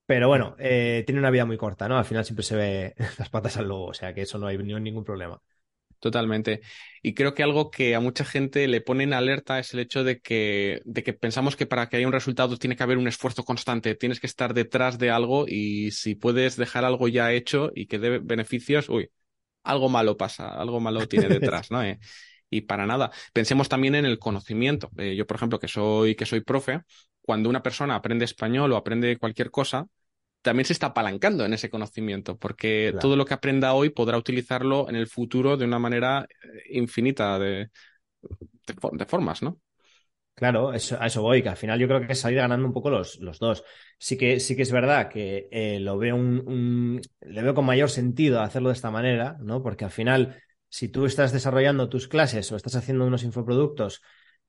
Pero 0.06 0.28
bueno, 0.28 0.56
eh, 0.58 1.04
tiene 1.06 1.20
una 1.20 1.30
vida 1.30 1.46
muy 1.46 1.56
corta, 1.58 1.88
¿no? 1.88 1.98
Al 1.98 2.04
final 2.06 2.24
siempre 2.24 2.44
se 2.44 2.56
ve 2.56 2.94
las 3.18 3.30
patas 3.30 3.56
al 3.58 3.68
lobo, 3.68 3.86
o 3.88 3.94
sea 3.94 4.14
que 4.14 4.22
eso 4.22 4.38
no 4.38 4.46
hay 4.48 4.58
ni- 4.58 4.74
ningún 4.80 5.04
problema. 5.04 5.40
Totalmente. 6.00 6.60
Y 7.02 7.14
creo 7.14 7.32
que 7.32 7.42
algo 7.42 7.70
que 7.70 7.94
a 7.94 8.00
mucha 8.00 8.26
gente 8.26 8.68
le 8.68 8.82
pone 8.82 9.04
en 9.04 9.14
alerta 9.14 9.58
es 9.58 9.72
el 9.72 9.80
hecho 9.80 10.04
de 10.04 10.20
que, 10.20 10.82
de 10.84 11.02
que 11.02 11.14
pensamos 11.14 11.56
que 11.56 11.64
para 11.64 11.88
que 11.88 11.96
haya 11.96 12.06
un 12.06 12.12
resultado 12.12 12.58
tiene 12.58 12.76
que 12.76 12.82
haber 12.82 12.98
un 12.98 13.08
esfuerzo 13.08 13.42
constante, 13.44 13.94
tienes 13.94 14.20
que 14.20 14.26
estar 14.26 14.52
detrás 14.52 14.98
de 14.98 15.10
algo 15.10 15.46
y 15.48 15.92
si 15.92 16.14
puedes 16.14 16.56
dejar 16.56 16.84
algo 16.84 17.08
ya 17.08 17.32
hecho 17.32 17.70
y 17.74 17.86
que 17.86 17.98
dé 17.98 18.18
beneficios, 18.18 18.90
uy, 18.90 19.08
algo 19.62 19.88
malo 19.90 20.16
pasa, 20.16 20.48
algo 20.50 20.80
malo 20.80 21.08
tiene 21.08 21.28
detrás, 21.30 21.70
¿no? 21.70 21.82
Eh, 21.84 22.00
y 22.56 22.62
para 22.62 22.86
nada. 22.86 23.10
Pensemos 23.32 23.68
también 23.68 23.94
en 23.94 24.04
el 24.06 24.18
conocimiento. 24.18 24.90
Eh, 24.98 25.16
yo, 25.16 25.26
por 25.26 25.36
ejemplo, 25.36 25.58
que 25.58 25.68
soy, 25.68 26.14
que 26.14 26.26
soy 26.26 26.40
profe, 26.40 26.82
cuando 27.22 27.48
una 27.48 27.62
persona 27.62 27.94
aprende 27.96 28.24
español 28.24 28.72
o 28.72 28.76
aprende 28.76 29.16
cualquier 29.18 29.50
cosa, 29.50 29.86
también 30.42 30.66
se 30.66 30.74
está 30.74 30.88
apalancando 30.88 31.44
en 31.46 31.54
ese 31.54 31.70
conocimiento, 31.70 32.38
porque 32.38 32.94
Claro. 32.94 33.00
todo 33.00 33.16
lo 33.16 33.24
que 33.26 33.34
aprenda 33.34 33.74
hoy 33.74 33.90
podrá 33.90 34.18
utilizarlo 34.18 34.88
en 34.90 34.96
el 34.96 35.08
futuro 35.08 35.56
de 35.56 35.64
una 35.66 35.78
manera 35.80 36.26
eh, 36.44 36.62
infinita 36.78 37.38
de, 37.38 37.70
de, 38.66 38.74
fo- 38.76 38.92
de 38.96 39.06
formas, 39.06 39.42
¿no? 39.42 39.60
Claro, 40.36 40.72
eso, 40.74 40.96
a 41.00 41.06
eso 41.06 41.22
voy, 41.22 41.42
que 41.44 41.48
al 41.48 41.56
final 41.56 41.78
yo 41.78 41.86
creo 41.86 42.00
que 42.04 42.12
es 42.12 42.18
salir 42.20 42.38
ganando 42.38 42.66
un 42.66 42.72
poco 42.72 42.90
los, 42.90 43.20
los 43.20 43.38
dos. 43.38 43.62
Sí 43.98 44.16
que, 44.18 44.40
sí 44.40 44.56
que 44.56 44.62
es 44.62 44.72
verdad 44.72 45.08
que 45.08 45.48
eh, 45.52 45.78
lo 45.78 45.96
veo 45.96 46.16
un, 46.16 46.42
un, 46.48 47.00
le 47.20 47.42
veo 47.42 47.54
con 47.54 47.64
mayor 47.64 47.88
sentido 47.88 48.40
hacerlo 48.40 48.70
de 48.70 48.74
esta 48.74 48.90
manera, 48.90 49.36
¿no? 49.40 49.62
Porque 49.62 49.84
al 49.84 49.92
final, 49.92 50.42
si 50.74 50.88
tú 50.88 51.06
estás 51.06 51.30
desarrollando 51.30 51.88
tus 51.88 52.08
clases 52.08 52.50
o 52.50 52.56
estás 52.56 52.74
haciendo 52.74 53.06
unos 53.06 53.22
infoproductos 53.22 54.02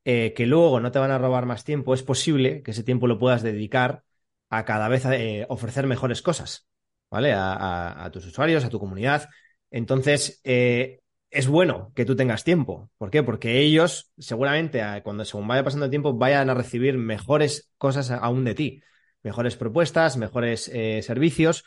eh, 0.04 0.34
que 0.36 0.48
luego 0.48 0.80
no 0.80 0.92
te 0.92 0.98
van 0.98 1.12
a 1.12 1.20
robar 1.20 1.46
más 1.46 1.64
tiempo, 1.64 1.94
es 1.94 2.02
posible 2.02 2.64
que 2.64 2.72
ese 2.72 2.84
tiempo 2.84 3.06
lo 3.06 3.20
puedas 3.20 3.44
dedicar 3.44 4.02
a 4.50 4.66
cada 4.66 4.88
vez 4.88 5.06
eh, 5.06 5.46
ofrecer 5.50 5.86
mejores 5.86 6.24
cosas, 6.24 6.68
¿vale? 7.12 7.32
A, 7.36 8.10
tus 8.12 8.26
usuarios, 8.26 8.66
a 8.66 8.70
tu 8.70 8.80
comunidad. 8.80 9.30
Entonces, 9.70 10.42
eh, 10.44 11.02
es 11.30 11.48
bueno 11.48 11.92
que 11.94 12.06
tú 12.06 12.16
tengas 12.16 12.44
tiempo. 12.44 12.90
¿Por 12.98 13.12
qué? 13.12 13.22
Porque 13.22 13.60
ellos 13.60 14.12
seguramente 14.18 14.82
cuando 15.04 15.26
según 15.26 15.48
vaya 15.48 15.64
pasando 15.64 15.86
el 15.86 15.92
tiempo 15.92 16.14
vayan 16.16 16.50
a 16.50 16.56
recibir 16.56 16.98
mejores 16.98 17.72
cosas 17.78 18.10
aún 18.10 18.46
de 18.46 18.56
ti, 18.56 18.82
mejores 19.22 19.58
propuestas, 19.58 20.18
mejores 20.18 20.72
servicios. 21.04 21.66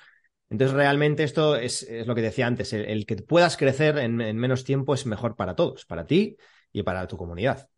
Entonces 0.50 0.74
realmente 0.74 1.24
esto 1.24 1.56
es, 1.56 1.82
es, 1.82 2.06
lo 2.06 2.14
que 2.14 2.22
decía 2.22 2.46
antes, 2.46 2.72
el, 2.72 2.86
el 2.86 3.06
que 3.06 3.16
puedas 3.16 3.56
crecer 3.56 3.98
en, 3.98 4.20
en, 4.20 4.36
menos 4.36 4.64
tiempo 4.64 4.94
es 4.94 5.04
mejor 5.06 5.36
para 5.36 5.54
todos, 5.54 5.84
para 5.84 6.06
ti 6.06 6.36
y 6.72 6.82
para 6.82 7.06
tu 7.06 7.16
comunidad. 7.16 7.68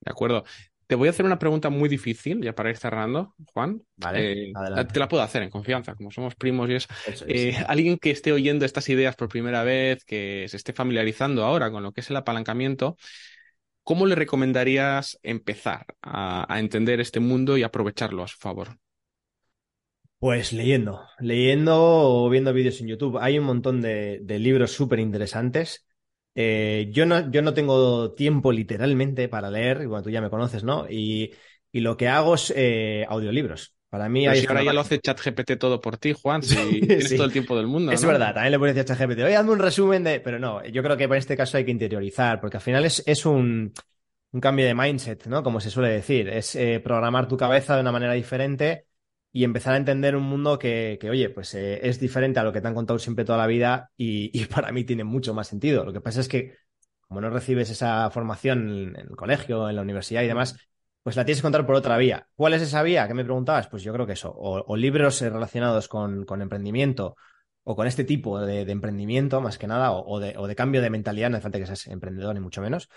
De 0.00 0.10
acuerdo. 0.10 0.44
Te 0.86 0.96
voy 0.96 1.08
a 1.08 1.12
hacer 1.12 1.24
una 1.24 1.38
pregunta 1.38 1.70
muy 1.70 1.88
difícil, 1.88 2.42
ya 2.42 2.54
para 2.54 2.68
ir 2.68 2.76
cerrando, 2.76 3.34
Juan. 3.54 3.80
Vale, 3.96 4.50
eh, 4.50 4.52
te 4.92 4.98
la 5.00 5.08
puedo 5.08 5.22
hacer 5.22 5.42
en 5.42 5.48
confianza, 5.48 5.94
como 5.94 6.10
somos 6.10 6.34
primos 6.34 6.68
y 6.68 6.74
eso. 6.74 6.88
eso 7.06 7.24
es. 7.26 7.56
eh, 7.56 7.64
alguien 7.66 7.96
que 7.96 8.10
esté 8.10 8.32
oyendo 8.32 8.66
estas 8.66 8.86
ideas 8.90 9.16
por 9.16 9.28
primera 9.28 9.64
vez, 9.64 10.04
que 10.04 10.44
se 10.46 10.58
esté 10.58 10.74
familiarizando 10.74 11.42
ahora 11.42 11.70
con 11.70 11.82
lo 11.82 11.92
que 11.92 12.02
es 12.02 12.10
el 12.10 12.16
apalancamiento, 12.16 12.98
¿cómo 13.82 14.04
le 14.04 14.14
recomendarías 14.14 15.18
empezar 15.22 15.86
a, 16.02 16.52
a 16.52 16.60
entender 16.60 17.00
este 17.00 17.18
mundo 17.18 17.56
y 17.56 17.62
aprovecharlo 17.62 18.22
a 18.22 18.28
su 18.28 18.36
favor? 18.36 18.76
Pues 20.24 20.54
leyendo, 20.54 21.02
leyendo 21.18 21.74
o 21.76 22.30
viendo 22.30 22.54
vídeos 22.54 22.80
en 22.80 22.86
YouTube. 22.86 23.18
Hay 23.20 23.38
un 23.38 23.44
montón 23.44 23.82
de, 23.82 24.20
de 24.22 24.38
libros 24.38 24.72
súper 24.72 24.98
interesantes. 24.98 25.86
Eh, 26.34 26.88
yo, 26.92 27.04
no, 27.04 27.30
yo 27.30 27.42
no 27.42 27.52
tengo 27.52 28.14
tiempo 28.14 28.50
literalmente 28.50 29.28
para 29.28 29.50
leer, 29.50 29.86
bueno, 29.86 30.02
tú 30.02 30.08
ya 30.08 30.22
me 30.22 30.30
conoces, 30.30 30.64
¿no? 30.64 30.86
Y, 30.88 31.34
y 31.70 31.80
lo 31.80 31.98
que 31.98 32.08
hago 32.08 32.36
es 32.36 32.50
eh, 32.56 33.04
audiolibros. 33.06 33.76
Para 33.90 34.08
mí 34.08 34.24
Pero 34.24 34.40
si 34.40 34.46
ahora 34.46 34.64
ya 34.64 34.72
lo 34.72 34.80
hace 34.80 34.98
ChatGPT 34.98 35.58
todo 35.58 35.78
por 35.78 35.98
ti, 35.98 36.14
Juan, 36.14 36.42
si 36.42 36.54
sí, 36.56 36.80
tienes 36.80 37.08
sí. 37.10 37.16
todo 37.16 37.26
el 37.26 37.32
tiempo 37.32 37.54
del 37.54 37.66
mundo. 37.66 37.92
Es 37.92 38.00
¿no? 38.00 38.08
verdad, 38.08 38.32
también 38.32 38.52
le 38.52 38.58
puedes 38.58 38.74
decir 38.74 38.90
a 38.90 38.96
ChatGPT, 38.96 39.24
oye, 39.24 39.36
hazme 39.36 39.52
un 39.52 39.58
resumen 39.58 40.04
de. 40.04 40.20
Pero 40.20 40.38
no, 40.38 40.64
yo 40.64 40.82
creo 40.82 40.96
que 40.96 41.04
en 41.04 41.12
este 41.12 41.36
caso 41.36 41.58
hay 41.58 41.66
que 41.66 41.70
interiorizar, 41.70 42.40
porque 42.40 42.56
al 42.56 42.62
final 42.62 42.86
es, 42.86 43.02
es 43.04 43.26
un, 43.26 43.74
un 44.32 44.40
cambio 44.40 44.64
de 44.64 44.74
mindset, 44.74 45.26
¿no? 45.26 45.42
Como 45.42 45.60
se 45.60 45.68
suele 45.68 45.90
decir. 45.90 46.30
Es 46.30 46.54
eh, 46.54 46.80
programar 46.82 47.28
tu 47.28 47.36
cabeza 47.36 47.74
de 47.74 47.82
una 47.82 47.92
manera 47.92 48.14
diferente 48.14 48.86
y 49.36 49.42
empezar 49.42 49.74
a 49.74 49.78
entender 49.78 50.14
un 50.14 50.22
mundo 50.22 50.60
que, 50.60 50.96
oye, 51.10 51.28
pues 51.28 51.54
eh, 51.56 51.80
es 51.88 51.98
diferente 51.98 52.38
a 52.38 52.44
lo 52.44 52.52
que 52.52 52.60
te 52.60 52.68
han 52.68 52.74
contado 52.74 53.00
siempre 53.00 53.24
toda 53.24 53.36
la 53.36 53.48
vida 53.48 53.90
y, 53.96 54.44
para 54.46 54.70
mí 54.70 54.84
tiene 54.84 55.02
mucho 55.02 55.34
más 55.34 55.48
sentido. 55.48 55.84
Lo 55.84 55.92
que 55.92 56.00
pasa 56.00 56.20
es 56.20 56.28
que 56.28 56.56
como 57.00 57.20
no 57.20 57.30
recibes 57.30 57.68
esa 57.68 58.08
formación 58.10 58.94
en, 58.94 58.96
el 58.96 59.16
colegio, 59.16 59.68
en 59.68 59.74
la 59.74 59.82
universidad 59.82 60.22
y 60.22 60.28
demás, 60.28 60.56
pues 61.02 61.16
la 61.16 61.24
tienes 61.24 61.40
que 61.40 61.46
contar 61.46 61.66
por 61.66 61.74
otra 61.74 61.96
vía. 61.98 62.28
¿Cuál 62.36 62.54
es 62.54 62.62
esa 62.62 62.84
vía? 62.84 63.08
¿Qué 63.08 63.14
me 63.14 63.24
preguntabas? 63.24 63.66
Pues 63.66 63.82
yo 63.82 63.92
creo 63.92 64.06
que 64.06 64.12
eso, 64.12 64.30
o, 64.30 64.64
o 64.64 64.76
libros 64.76 65.20
relacionados 65.20 65.88
con, 65.88 66.24
emprendimiento 66.40 67.16
o 67.64 67.74
con 67.74 67.88
este 67.88 68.04
tipo 68.04 68.40
de, 68.40 68.60
emprendimiento, 68.70 69.40
más 69.40 69.58
que 69.58 69.66
nada, 69.66 69.90
o, 69.90 70.14
o, 70.14 70.20
de, 70.20 70.38
o 70.38 70.46
de 70.46 70.54
cambio 70.54 70.80
de 70.80 70.90
mentalidad, 70.90 71.30
no 71.30 71.38
hace 71.38 71.42
falta 71.42 71.58
que 71.58 71.66
seas 71.66 71.88
emprendedor 71.88 72.34
ni 72.34 72.40
mucho 72.40 72.62
menos, 72.62 72.88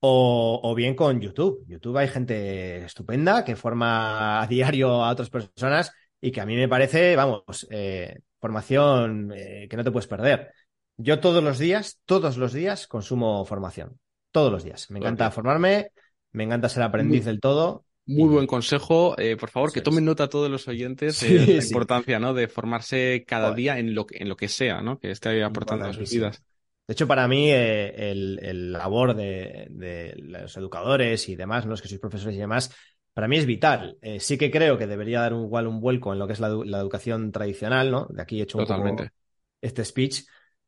o, 0.00 0.60
o, 0.62 0.74
bien 0.74 0.94
con 0.94 1.20
YouTube. 1.20 1.64
YouTube 1.66 1.96
hay 1.96 2.08
gente 2.08 2.84
estupenda 2.84 3.44
que 3.44 3.56
forma 3.56 4.40
a 4.42 4.46
diario 4.46 5.04
a 5.04 5.10
otras 5.10 5.30
personas 5.30 5.92
y 6.20 6.30
que 6.30 6.40
a 6.40 6.46
mí 6.46 6.56
me 6.56 6.68
parece, 6.68 7.16
vamos, 7.16 7.66
eh, 7.70 8.20
formación 8.40 9.32
eh, 9.34 9.66
que 9.68 9.76
no 9.76 9.84
te 9.84 9.90
puedes 9.90 10.06
perder. 10.06 10.52
Yo 10.96 11.20
todos 11.20 11.42
los 11.42 11.58
días, 11.58 12.00
todos 12.04 12.36
los 12.36 12.52
días 12.52 12.86
consumo 12.86 13.44
formación. 13.44 13.98
Todos 14.32 14.52
los 14.52 14.64
días. 14.64 14.90
Me 14.90 14.98
encanta 14.98 15.26
okay. 15.26 15.34
formarme, 15.34 15.90
me 16.32 16.44
encanta 16.44 16.68
ser 16.68 16.82
aprendiz 16.82 17.22
muy, 17.22 17.26
del 17.26 17.40
todo. 17.40 17.84
Muy 18.06 18.28
buen 18.28 18.46
consejo. 18.46 19.18
Eh, 19.18 19.36
por 19.36 19.50
favor, 19.50 19.72
que 19.72 19.80
tomen 19.80 20.04
nota 20.04 20.28
todos 20.28 20.50
los 20.50 20.68
oyentes 20.68 21.16
sí, 21.16 21.34
de 21.34 21.54
la 21.56 21.62
sí. 21.62 21.68
importancia 21.68 22.18
¿no? 22.18 22.34
de 22.34 22.48
formarse 22.48 23.24
cada 23.26 23.48
Joder. 23.48 23.56
día 23.56 23.78
en 23.78 23.94
lo, 23.94 24.06
en 24.10 24.28
lo 24.28 24.36
que 24.36 24.48
sea, 24.48 24.80
¿no? 24.80 24.98
que 24.98 25.10
esté 25.10 25.42
aportando 25.42 25.86
a 25.86 25.92
sus 25.92 26.10
vidas. 26.10 26.42
De 26.86 26.92
hecho, 26.92 27.06
para 27.08 27.26
mí, 27.26 27.50
eh, 27.50 28.10
el, 28.10 28.38
el, 28.42 28.72
labor 28.72 29.14
de, 29.14 29.66
de, 29.70 30.14
los 30.16 30.56
educadores 30.56 31.28
y 31.28 31.34
demás, 31.34 31.66
los 31.66 31.82
que 31.82 31.88
sois 31.88 32.00
profesores 32.00 32.36
y 32.36 32.40
demás, 32.40 32.72
para 33.12 33.26
mí 33.26 33.38
es 33.38 33.46
vital. 33.46 33.98
Eh, 34.02 34.20
sí 34.20 34.38
que 34.38 34.50
creo 34.50 34.78
que 34.78 34.86
debería 34.86 35.20
dar 35.20 35.34
un, 35.34 35.44
igual 35.44 35.66
un 35.66 35.80
vuelco 35.80 36.12
en 36.12 36.18
lo 36.18 36.26
que 36.26 36.34
es 36.34 36.40
la, 36.40 36.48
la 36.48 36.78
educación 36.78 37.32
tradicional, 37.32 37.90
¿no? 37.90 38.06
De 38.10 38.22
aquí 38.22 38.38
he 38.38 38.44
hecho 38.44 38.58
un 38.58 38.64
Totalmente. 38.64 39.04
poco 39.04 39.14
este 39.60 39.84
speech, 39.84 40.24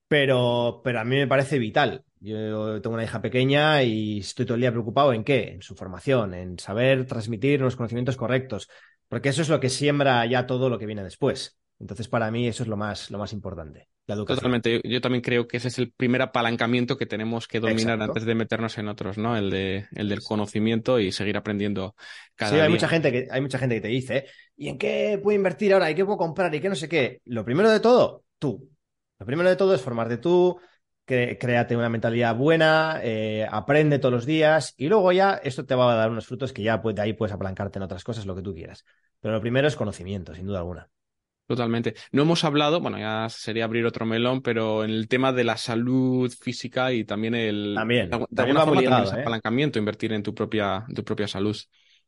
pero, 0.09 0.81
pero 0.83 1.01
a 1.01 1.05
mí 1.05 1.17
me 1.17 1.27
parece 1.27 1.59
vital. 1.59 2.03
Yo 2.21 2.81
tengo 2.81 2.95
una 2.95 3.05
hija 3.05 3.23
pequeña 3.23 3.83
y 3.83 4.19
estoy 4.19 4.45
todo 4.45 4.57
el 4.57 4.63
día 4.63 4.73
preocupado 4.73 5.13
en 5.13 5.23
qué, 5.23 5.53
en 5.53 5.63
su 5.63 5.77
formación, 5.77 6.35
en 6.35 6.59
saber 6.59 7.07
transmitir 7.07 7.61
los 7.61 7.77
conocimientos 7.77 8.17
correctos, 8.17 8.69
porque 9.09 9.29
eso 9.29 9.43
es 9.43 9.49
lo 9.49 9.61
que 9.61 9.69
siembra 9.69 10.25
ya 10.27 10.47
todo 10.47 10.69
lo 10.69 10.79
que 10.79 10.87
viene 10.87 11.05
después. 11.05 11.59
Entonces, 11.81 12.09
para 12.09 12.31
mí, 12.31 12.49
eso 12.49 12.63
es 12.63 12.69
lo 12.69 12.77
más, 12.77 13.11
lo 13.11 13.19
más 13.19 13.33
importante. 13.33 13.89
La 14.07 14.15
educación. 14.15 14.39
Totalmente. 14.39 14.73
Yo, 14.73 14.81
yo, 14.85 15.01
también 15.01 15.23
creo 15.23 15.47
que 15.47 15.59
ese 15.59 15.69
es 15.69 15.79
el 15.79 15.93
primer 15.93 16.23
apalancamiento 16.23 16.97
que 16.97 17.07
tenemos 17.07 17.47
que 17.47 17.61
dominar 17.61 17.95
Exacto. 17.95 18.05
antes 18.05 18.25
de 18.25 18.35
meternos 18.35 18.79
en 18.79 18.89
otros, 18.89 19.19
¿no? 19.19 19.37
El, 19.37 19.51
de, 19.51 19.87
el 19.95 20.09
del 20.09 20.23
conocimiento 20.23 20.99
y 20.99 21.13
seguir 21.13 21.37
aprendiendo 21.37 21.95
cada 22.35 22.51
sí, 22.51 22.57
día. 22.57 22.65
hay 22.65 22.71
mucha 22.71 22.89
gente 22.89 23.13
que, 23.13 23.29
hay 23.31 23.41
mucha 23.41 23.59
gente 23.59 23.77
que 23.77 23.81
te 23.83 23.89
dice, 23.89 24.27
¿y 24.57 24.69
en 24.69 24.79
qué 24.79 25.21
puedo 25.23 25.37
invertir 25.37 25.73
ahora? 25.73 25.91
¿Y 25.91 25.95
qué 25.95 26.05
puedo 26.05 26.19
comprar? 26.19 26.53
¿Y 26.55 26.61
qué 26.61 26.69
no 26.69 26.75
sé 26.75 26.89
qué? 26.89 27.21
Lo 27.27 27.45
primero 27.45 27.71
de 27.71 27.81
todo, 27.81 28.25
tú. 28.39 28.71
Lo 29.19 29.27
primero 29.27 29.49
de 29.49 29.57
todo 29.57 29.75
es 29.75 29.81
formarte 29.81 30.17
tú, 30.17 30.59
créate 31.05 31.77
una 31.77 31.89
mentalidad 31.89 32.37
buena, 32.37 33.01
eh, 33.03 33.47
aprende 33.51 33.99
todos 33.99 34.13
los 34.13 34.27
días 34.27 34.75
y 34.77 34.89
luego 34.89 35.11
ya 35.13 35.41
esto 35.43 35.65
te 35.65 35.75
va 35.75 35.93
a 35.93 35.97
dar 35.97 36.11
unos 36.11 36.27
frutos 36.27 36.53
que 36.53 36.63
ya 36.63 36.83
pues, 36.83 36.95
de 36.95 37.03
ahí 37.03 37.15
puedes 37.15 37.35
apalancarte 37.35 37.79
en 37.79 37.85
otras 37.85 38.05
cosas, 38.05 38.27
lo 38.27 38.37
que 38.37 38.43
tú 38.43 38.55
quieras. 38.55 38.85
Pero 39.21 39.35
lo 39.35 39.41
primero 39.41 39.67
es 39.67 39.75
conocimiento, 39.75 40.35
sin 40.35 40.47
duda 40.47 40.59
alguna. 40.59 40.89
Totalmente. 41.49 41.95
No 42.13 42.23
hemos 42.23 42.45
hablado, 42.45 42.79
bueno, 42.79 42.99
ya 42.99 43.27
sería 43.31 43.65
abrir 43.65 43.87
otro 43.87 44.05
melón, 44.05 44.43
pero 44.43 44.85
en 44.85 44.91
el 44.91 45.09
tema 45.09 45.33
de 45.33 45.45
la 45.45 45.57
salud 45.57 46.31
física 46.31 46.93
y 46.93 47.05
también 47.05 47.35
el 47.35 47.73
también, 47.75 48.11
de, 48.11 48.19
también 48.19 48.59
alguna 48.59 48.65
forma 48.67 48.81
ligado, 48.83 49.05
es 49.05 49.13
¿eh? 49.15 49.21
apalancamiento, 49.23 49.79
invertir 49.79 50.13
en 50.13 50.23
tu 50.23 50.35
propia, 50.35 50.85
tu 50.95 51.03
propia 51.03 51.27
salud. 51.27 51.57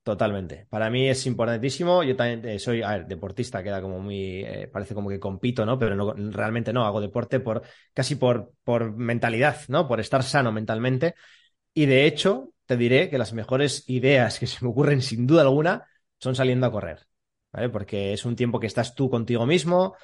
Totalmente. 0.02 0.66
Para 0.68 0.90
mí 0.90 1.08
es 1.08 1.24
importantísimo. 1.24 2.02
Yo 2.02 2.16
también 2.16 2.46
eh, 2.46 2.58
soy, 2.58 2.82
a 2.82 2.90
ver, 2.90 3.06
deportista, 3.06 3.62
queda 3.62 3.80
como 3.80 3.98
muy, 3.98 4.44
eh, 4.44 4.68
parece 4.70 4.94
como 4.94 5.08
que 5.08 5.18
compito, 5.18 5.64
¿no? 5.64 5.78
Pero 5.78 5.96
no, 5.96 6.12
realmente 6.12 6.74
no, 6.74 6.84
hago 6.84 7.00
deporte 7.00 7.40
por, 7.40 7.62
casi 7.94 8.16
por, 8.16 8.52
por 8.62 8.94
mentalidad, 8.94 9.56
¿no? 9.68 9.88
Por 9.88 10.00
estar 10.00 10.22
sano 10.22 10.52
mentalmente. 10.52 11.14
Y 11.72 11.86
de 11.86 12.04
hecho, 12.04 12.52
te 12.66 12.76
diré 12.76 13.08
que 13.08 13.16
las 13.16 13.32
mejores 13.32 13.88
ideas 13.88 14.38
que 14.38 14.46
se 14.46 14.62
me 14.62 14.70
ocurren 14.70 15.00
sin 15.00 15.26
duda 15.26 15.40
alguna 15.40 15.86
son 16.18 16.34
saliendo 16.34 16.66
a 16.66 16.72
correr. 16.72 17.09
¿Vale? 17.52 17.68
Porque 17.68 18.12
es 18.12 18.24
un 18.24 18.36
tiempo 18.36 18.60
que 18.60 18.66
estás 18.66 18.94
tú 18.94 19.10
contigo 19.10 19.46
mismo, 19.46 19.96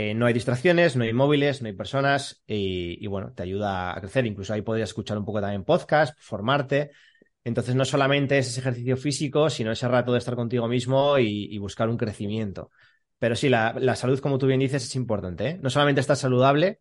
eh, 0.00 0.14
no 0.14 0.26
hay 0.26 0.32
distracciones, 0.32 0.94
no 0.94 1.02
hay 1.02 1.12
móviles, 1.12 1.60
no 1.60 1.66
hay 1.66 1.74
personas 1.74 2.44
y, 2.46 3.04
bueno, 3.08 3.32
te 3.34 3.42
ayuda 3.42 3.96
a 3.96 4.00
crecer. 4.00 4.26
Incluso 4.26 4.54
ahí 4.54 4.62
podrías 4.62 4.90
escuchar 4.90 5.18
un 5.18 5.24
poco 5.24 5.40
también 5.40 5.64
podcast, 5.64 6.16
formarte. 6.20 6.92
Entonces 7.42 7.74
no 7.74 7.84
solamente 7.84 8.38
es 8.38 8.46
ese 8.46 8.60
ejercicio 8.60 8.96
físico, 8.96 9.50
sino 9.50 9.72
ese 9.72 9.88
rato 9.88 10.12
de 10.12 10.18
estar 10.18 10.36
contigo 10.36 10.68
mismo 10.68 11.18
y, 11.18 11.58
buscar 11.58 11.88
un 11.88 11.96
crecimiento. 11.96 12.70
Pero 13.18 13.34
sí, 13.34 13.48
la, 13.48 13.74
la, 13.76 13.96
salud, 13.96 14.20
como 14.20 14.38
tú 14.38 14.46
bien 14.46 14.60
dices, 14.60 14.84
es 14.84 14.94
importante. 14.94 15.48
¿eh? 15.48 15.58
No 15.60 15.68
solamente 15.68 16.00
estar 16.00 16.16
saludable, 16.16 16.80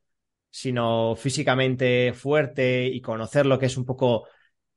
sino 0.51 1.15
físicamente 1.15 2.13
fuerte 2.13 2.85
y 2.85 3.01
conocer 3.01 3.47
lo 3.47 3.57
que 3.57 3.65
es 3.65 3.77
un 3.77 3.85
poco 3.85 4.27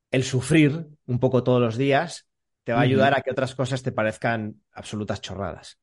el 0.09 0.23
sufrir 0.23 0.87
un 1.05 1.19
poco 1.19 1.43
todos 1.43 1.61
los 1.61 1.77
días 1.77 2.30
te 2.63 2.73
va 2.73 2.79
a 2.79 2.83
ayudar 2.83 3.13
uh 3.13 3.15
-huh. 3.15 3.19
a 3.19 3.21
que 3.21 3.31
otras 3.31 3.55
cosas 3.55 3.83
te 3.83 3.91
parezcan 3.91 4.61
absolutas 4.71 5.21
chorradas. 5.21 5.79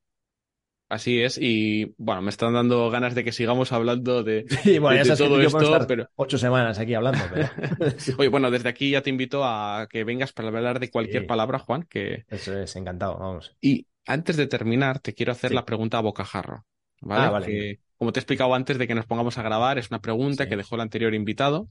Así 0.88 1.20
es, 1.20 1.38
y 1.38 1.94
bueno, 1.98 2.22
me 2.22 2.30
están 2.30 2.54
dando 2.54 2.88
ganas 2.88 3.14
de 3.14 3.22
que 3.22 3.32
sigamos 3.32 3.72
hablando 3.72 4.22
de, 4.22 4.46
sí, 4.62 4.78
bueno, 4.78 5.04
de, 5.04 5.10
de 5.10 5.16
todo 5.16 5.40
esto, 5.40 5.86
pero 5.86 6.08
ocho 6.16 6.38
semanas 6.38 6.78
aquí 6.78 6.94
hablando. 6.94 7.20
Pero... 7.32 7.48
Oye, 8.18 8.28
bueno, 8.28 8.50
desde 8.50 8.70
aquí 8.70 8.90
ya 8.90 9.02
te 9.02 9.10
invito 9.10 9.44
a 9.44 9.86
que 9.90 10.04
vengas 10.04 10.32
para 10.32 10.48
hablar 10.48 10.80
de 10.80 10.90
cualquier 10.90 11.22
sí. 11.22 11.28
palabra, 11.28 11.58
Juan, 11.58 11.82
que 11.82 12.24
eso 12.28 12.58
es, 12.58 12.74
encantado, 12.76 13.18
vamos. 13.18 13.54
Y 13.60 13.86
antes 14.06 14.38
de 14.38 14.46
terminar, 14.46 14.98
te 15.00 15.12
quiero 15.12 15.32
hacer 15.32 15.50
sí. 15.50 15.54
la 15.54 15.66
pregunta 15.66 15.98
a 15.98 16.00
bocajarro, 16.02 16.64
¿vale? 17.02 17.26
Ah, 17.26 17.30
vale. 17.30 17.46
Que, 17.46 17.80
como 17.98 18.12
te 18.12 18.20
he 18.20 18.22
explicado 18.22 18.54
antes 18.54 18.78
de 18.78 18.86
que 18.86 18.94
nos 18.94 19.04
pongamos 19.04 19.36
a 19.36 19.42
grabar, 19.42 19.76
es 19.76 19.90
una 19.90 20.00
pregunta 20.00 20.48
que 20.48 20.56
dejó 20.56 20.76
el 20.76 20.80
anterior 20.80 21.12
invitado, 21.12 21.68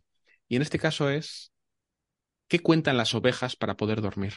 y 0.47 0.57
en 0.57 0.61
este 0.61 0.77
caso 0.77 1.09
es 1.09 1.51
¿qué 2.47 2.59
cuentan 2.59 2.97
las 2.97 3.15
ovejas 3.15 3.55
para 3.55 3.75
poder 3.77 4.01
dormir? 4.01 4.33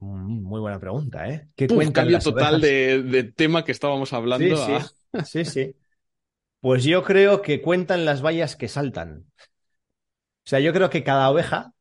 Mm, 0.00 0.42
muy 0.42 0.60
buena 0.60 0.80
pregunta, 0.80 1.28
¿eh? 1.28 1.48
¿Qué 1.54 1.68
cuentan 1.68 2.04
cambio 2.04 2.18
total 2.18 2.60
de, 2.60 3.02
de, 3.02 3.24
tema 3.24 3.64
que 3.64 3.72
estábamos 3.72 4.12
hablando. 4.12 4.56
Sí, 4.56 4.72
a... 4.72 5.24
sí, 5.24 5.44
sí, 5.44 5.44
sí. 5.44 5.76
Pues 6.60 6.84
yo 6.84 7.04
creo 7.04 7.42
que 7.42 7.62
cuentan 7.62 8.04
las 8.04 8.22
vallas 8.22 8.56
que 8.56 8.68
saltan. 8.68 9.26
O 9.38 10.48
sea, 10.50 10.60
yo 10.60 10.72
creo 10.72 10.90
que 10.90 11.04
cada 11.04 11.30
oveja 11.30 11.72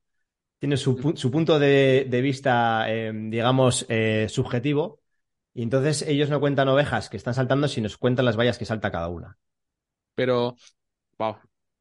tiene 0.60 0.76
su, 0.78 0.96
punto 0.96 1.58
de, 1.60 2.06
vista, 2.22 2.86
eh, 2.90 3.12
digamos, 3.14 3.86
eh, 3.90 4.28
subjetivo. 4.30 5.00
Y 5.54 5.64
entonces 5.64 6.02
ellos 6.04 6.30
no 6.30 6.40
cuentan 6.40 6.68
ovejas 6.68 7.10
que 7.10 7.18
están 7.18 7.34
saltando, 7.34 7.68
sino 7.68 7.90
cuentan 7.98 8.26
las 8.26 8.38
vallas 8.38 8.58
que 8.58 8.66
salta 8.66 8.92
cada 8.92 9.08
una. 9.08 9.38
Pero, 10.16 10.56
wow, 11.18 11.38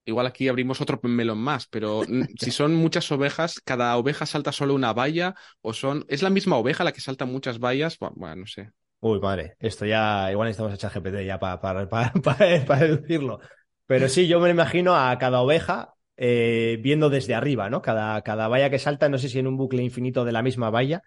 igual 0.09 0.27
aquí 0.27 0.49
abrimos 0.49 0.81
otro 0.81 0.99
melón 1.03 1.39
más, 1.39 1.67
pero 1.67 2.03
si 2.39 2.51
son 2.51 2.75
muchas 2.75 3.11
ovejas, 3.13 3.61
cada 3.65 3.97
oveja 3.97 4.27
salta 4.27 4.53
solo 4.53 4.75
una 4.75 4.93
valla 4.93 5.35
o 5.61 5.73
son... 5.73 6.05
¿Es 6.09 6.23
la 6.23 6.31
misma 6.31 6.57
oveja 6.57 6.85
la 6.85 6.93
que 6.93 7.01
salta 7.01 7.27
muchas 7.27 7.59
vallas? 7.59 7.99
Bueno, 7.99 8.37
no 8.37 8.47
sé. 8.47 8.71
Uy, 9.01 9.21
madre, 9.21 9.55
esto 9.61 9.87
ya 9.87 10.31
igual 10.33 10.49
necesitamos 10.49 10.75
echar 10.75 10.93
GPT 10.93 11.25
ya 11.25 11.39
para, 11.39 11.61
para, 11.61 11.89
para, 12.23 12.81
deducirlo. 12.81 13.41
Pero 13.87 14.09
sí, 14.09 14.27
yo 14.27 14.41
me 14.41 14.51
imagino 14.51 14.97
a 14.97 15.17
cada 15.19 15.41
oveja 15.41 15.95
eh, 16.17 16.79
viendo 16.81 17.11
desde 17.11 17.35
arriba, 17.35 17.71
¿no? 17.71 17.81
Cada, 17.81 18.21
cada 18.23 18.49
valla 18.49 18.71
que 18.71 18.79
salta, 18.79 19.09
no 19.09 19.19
sé 19.19 19.29
si 19.29 19.39
en 19.39 19.47
un 19.47 19.57
bucle 19.57 19.83
infinito 19.83 20.25
de 20.25 20.33
la 20.33 20.43
misma 20.43 20.71
valla 20.71 21.03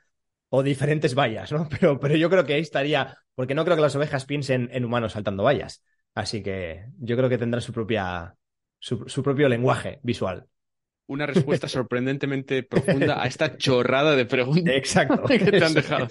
o 0.49 0.63
diferentes 0.63 1.15
vallas, 1.15 1.51
¿no? 1.51 1.67
Pero, 1.79 1.99
pero 1.99 2.15
yo 2.15 2.29
creo 2.29 2.45
que 2.45 2.53
ahí 2.53 2.61
estaría, 2.61 3.17
porque 3.35 3.55
no 3.55 3.63
creo 3.63 3.77
que 3.77 3.81
las 3.81 3.95
ovejas 3.95 4.25
piensen 4.25 4.69
en 4.71 4.85
humanos 4.85 5.13
saltando 5.13 5.43
vallas. 5.43 5.83
Así 6.13 6.43
que 6.43 6.85
yo 6.99 7.15
creo 7.15 7.29
que 7.29 7.37
tendrá 7.37 7.61
su 7.61 7.71
propia, 7.71 8.35
su, 8.81 9.23
propio 9.23 9.47
lenguaje 9.47 9.99
visual. 10.03 10.47
Una 11.07 11.25
respuesta 11.25 11.67
sorprendentemente 11.69 12.63
profunda 12.63 13.23
a 13.23 13.27
esta 13.27 13.57
chorrada 13.57 14.15
de 14.15 14.25
preguntas 14.25 14.75
Exacto. 14.75 15.23
que 15.27 15.39
te 15.39 15.63
han 15.63 15.73
dejado. 15.73 16.07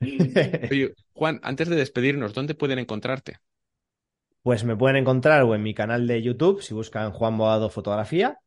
Oye, 0.00 0.94
Juan, 1.12 1.40
antes 1.42 1.68
de 1.68 1.76
despedirnos, 1.76 2.34
¿dónde 2.34 2.54
pueden 2.54 2.78
encontrarte? 2.78 3.38
Pues 4.42 4.64
me 4.64 4.76
pueden 4.76 4.96
encontrar 4.96 5.42
o 5.44 5.54
en 5.54 5.62
mi 5.62 5.72
canal 5.72 6.06
de 6.08 6.20
YouTube, 6.20 6.60
si 6.60 6.74
buscan 6.74 7.12
Juan 7.12 7.38
Boado 7.38 7.70
Fotografía, 7.70 8.38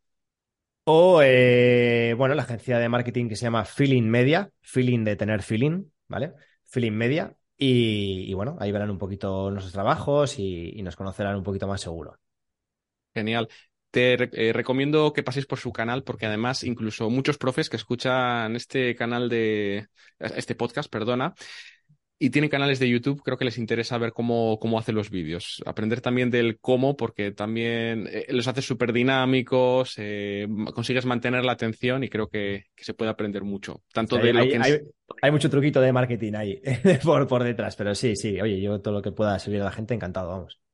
o, 0.87 1.21
eh, 1.23 2.13
bueno, 2.15 2.35
la 2.35 2.43
agencia 2.43 2.77
de 2.77 2.89
marketing 2.89 3.27
que 3.27 3.35
se 3.35 3.43
llama 3.43 3.65
Feeling 3.65 4.03
Media, 4.03 4.51
feeling 4.61 5.03
de 5.03 5.15
tener 5.15 5.41
feeling, 5.41 5.85
¿vale? 6.07 6.33
Feeling 6.65 6.91
Media. 6.91 7.35
Y, 7.57 8.31
bueno, 8.35 8.55
ahí 8.59 8.71
verán 8.71 8.91
un 8.91 8.99
poquito 8.99 9.49
nuestros 9.49 9.73
trabajos 9.73 10.37
y, 10.37 10.79
nos 10.83 10.95
conocerán 10.95 11.37
un 11.37 11.43
poquito 11.43 11.67
más 11.67 11.81
seguro. 11.81 12.19
Genial. 13.15 13.47
Te 13.91 14.13
eh, 14.13 14.51
recomiendo 14.51 15.13
que 15.13 15.23
paséis 15.23 15.45
por 15.45 15.57
su 15.57 15.71
canal 15.71 16.03
porque 16.03 16.25
además 16.25 16.65
incluso 16.65 17.09
muchos 17.09 17.37
profes 17.37 17.69
que 17.69 17.77
escuchan 17.77 18.55
este 18.57 18.93
canal 18.93 19.29
de 19.29 19.87
este 20.19 20.53
podcast, 20.53 20.91
perdona, 20.91 21.33
y 22.19 22.29
tienen 22.29 22.49
canales 22.49 22.79
de 22.79 22.89
YouTube, 22.89 23.21
creo 23.23 23.37
que 23.37 23.45
les 23.45 23.57
interesa 23.57 23.97
ver 23.97 24.11
cómo, 24.11 24.57
cómo 24.59 24.79
hace 24.79 24.91
los 24.91 25.09
vídeos. 25.09 25.61
Aprender 25.65 26.01
también 26.01 26.29
del 26.29 26.59
cómo, 26.59 26.95
porque 26.97 27.31
también 27.31 28.07
eh, 28.09 28.25
los 28.29 28.47
hace 28.47 28.61
súper 28.61 28.91
dinámicos, 28.91 29.95
eh, 29.97 30.47
consigues 30.73 31.05
mantener 31.05 31.45
la 31.45 31.53
atención 31.53 32.03
y 32.03 32.09
creo 32.09 32.27
que, 32.27 32.65
se 32.75 32.93
puede 32.93 33.11
aprender 33.11 33.43
mucho. 33.43 33.81
Tanto 33.93 34.17
de 34.17 34.29
hay, 34.37 34.81
hay, 35.21 35.31
mucho 35.31 35.49
truquito 35.49 35.79
de 35.81 35.91
marketing 35.91 36.33
ahí 36.35 36.61
por, 37.03 37.27
por 37.27 37.43
detrás, 37.43 37.75
pero 37.75 37.95
sí, 37.95 38.15
sí, 38.15 38.39
oye, 38.41 38.61
yo 38.61 38.81
todo 38.81 38.93
lo 38.93 39.01
que 39.01 39.11
pueda 39.11 39.39
servir 39.39 39.61
a 39.61 39.65
la 39.65 39.71
gente, 39.71 39.93
encantado, 39.93 40.29
vamos. 40.29 40.64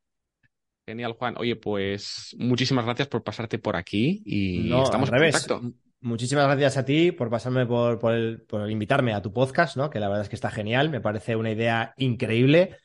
Genial, 0.91 1.13
Juan. 1.13 1.35
Oye, 1.37 1.55
pues 1.55 2.35
muchísimas 2.37 2.83
gracias 2.83 3.07
por 3.07 3.23
pasarte 3.23 3.59
por 3.59 3.77
aquí 3.77 4.21
y 4.25 4.73
estamos 4.73 5.09
en 5.09 5.19
contacto. 5.19 5.61
Muchísimas 6.01 6.47
gracias 6.47 6.75
a 6.75 6.83
ti 6.83 7.13
por 7.13 7.29
pasarme 7.29 7.65
por, 7.65 7.97
por, 7.97 8.69
invitarme 8.69 9.13
a 9.13 9.21
tu 9.21 9.31
podcast, 9.31 9.77
¿no? 9.77 9.89
Que 9.89 10.01
la 10.01 10.09
verdad 10.09 10.23
es 10.23 10.29
que 10.29 10.35
está 10.35 10.51
genial, 10.51 10.89
me 10.89 10.99
parece 10.99 11.37
una 11.37 11.49
idea 11.49 11.93
increíble 11.95 12.75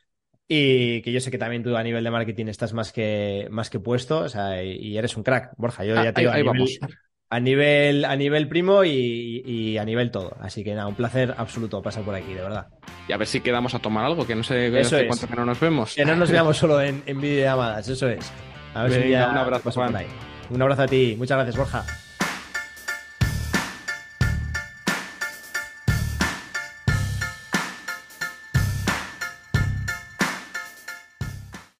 y 0.47 1.01
que 1.01 1.11
yo 1.11 1.19
sé 1.19 1.31
que 1.31 1.37
también 1.37 1.63
tú 1.63 1.75
a 1.75 1.83
nivel 1.83 2.05
de 2.05 2.11
marketing 2.11 2.45
estás 2.45 2.71
más 2.71 2.93
que, 2.93 3.49
más 3.51 3.69
que 3.69 3.81
puesto, 3.81 4.19
o 4.19 4.29
sea, 4.29 4.63
y 4.63 4.97
eres 4.97 5.17
un 5.17 5.23
crack, 5.23 5.51
Borja. 5.57 5.83
Yo 5.83 5.95
ya 5.95 6.13
te 6.13 6.21
digo, 6.21 6.31
ahí, 6.31 6.43
vamos. 6.43 6.79
A 7.29 7.39
nivel, 7.39 8.05
a 8.05 8.15
nivel 8.15 8.47
primo 8.47 8.83
y, 8.83 9.77
a 9.77 9.85
nivel 9.85 10.11
todo. 10.11 10.35
Así 10.39 10.63
que 10.63 10.73
nada, 10.73 10.87
un 10.87 10.95
placer 10.95 11.35
absoluto 11.37 11.81
pasar 11.81 12.03
por 12.03 12.15
aquí, 12.15 12.33
de 12.33 12.41
verdad. 12.41 12.67
Y 13.07 13.13
a 13.13 13.17
ver 13.17 13.27
si 13.27 13.41
quedamos 13.41 13.75
a 13.75 13.79
tomar 13.79 14.05
algo, 14.05 14.25
que 14.25 14.35
no 14.35 14.43
sé 14.43 14.71
cuánto 15.07 15.27
que 15.27 15.35
no 15.35 15.45
nos 15.45 15.59
vemos. 15.59 15.95
Que 15.95 16.05
no 16.05 16.15
nos 16.15 16.31
veamos 16.31 16.57
solo 16.57 16.81
en, 16.81 17.03
en 17.05 17.19
videollamadas, 17.19 17.87
eso 17.87 18.09
es. 18.09 18.31
A 18.73 18.83
ver 18.83 19.03
si 19.03 19.09
un 19.09 19.15
abrazo, 19.15 19.71
Juan. 19.71 19.95
Un 20.49 20.61
abrazo 20.61 20.83
a 20.83 20.87
ti, 20.87 21.15
muchas 21.17 21.37
gracias, 21.37 21.57
Borja. 21.57 21.85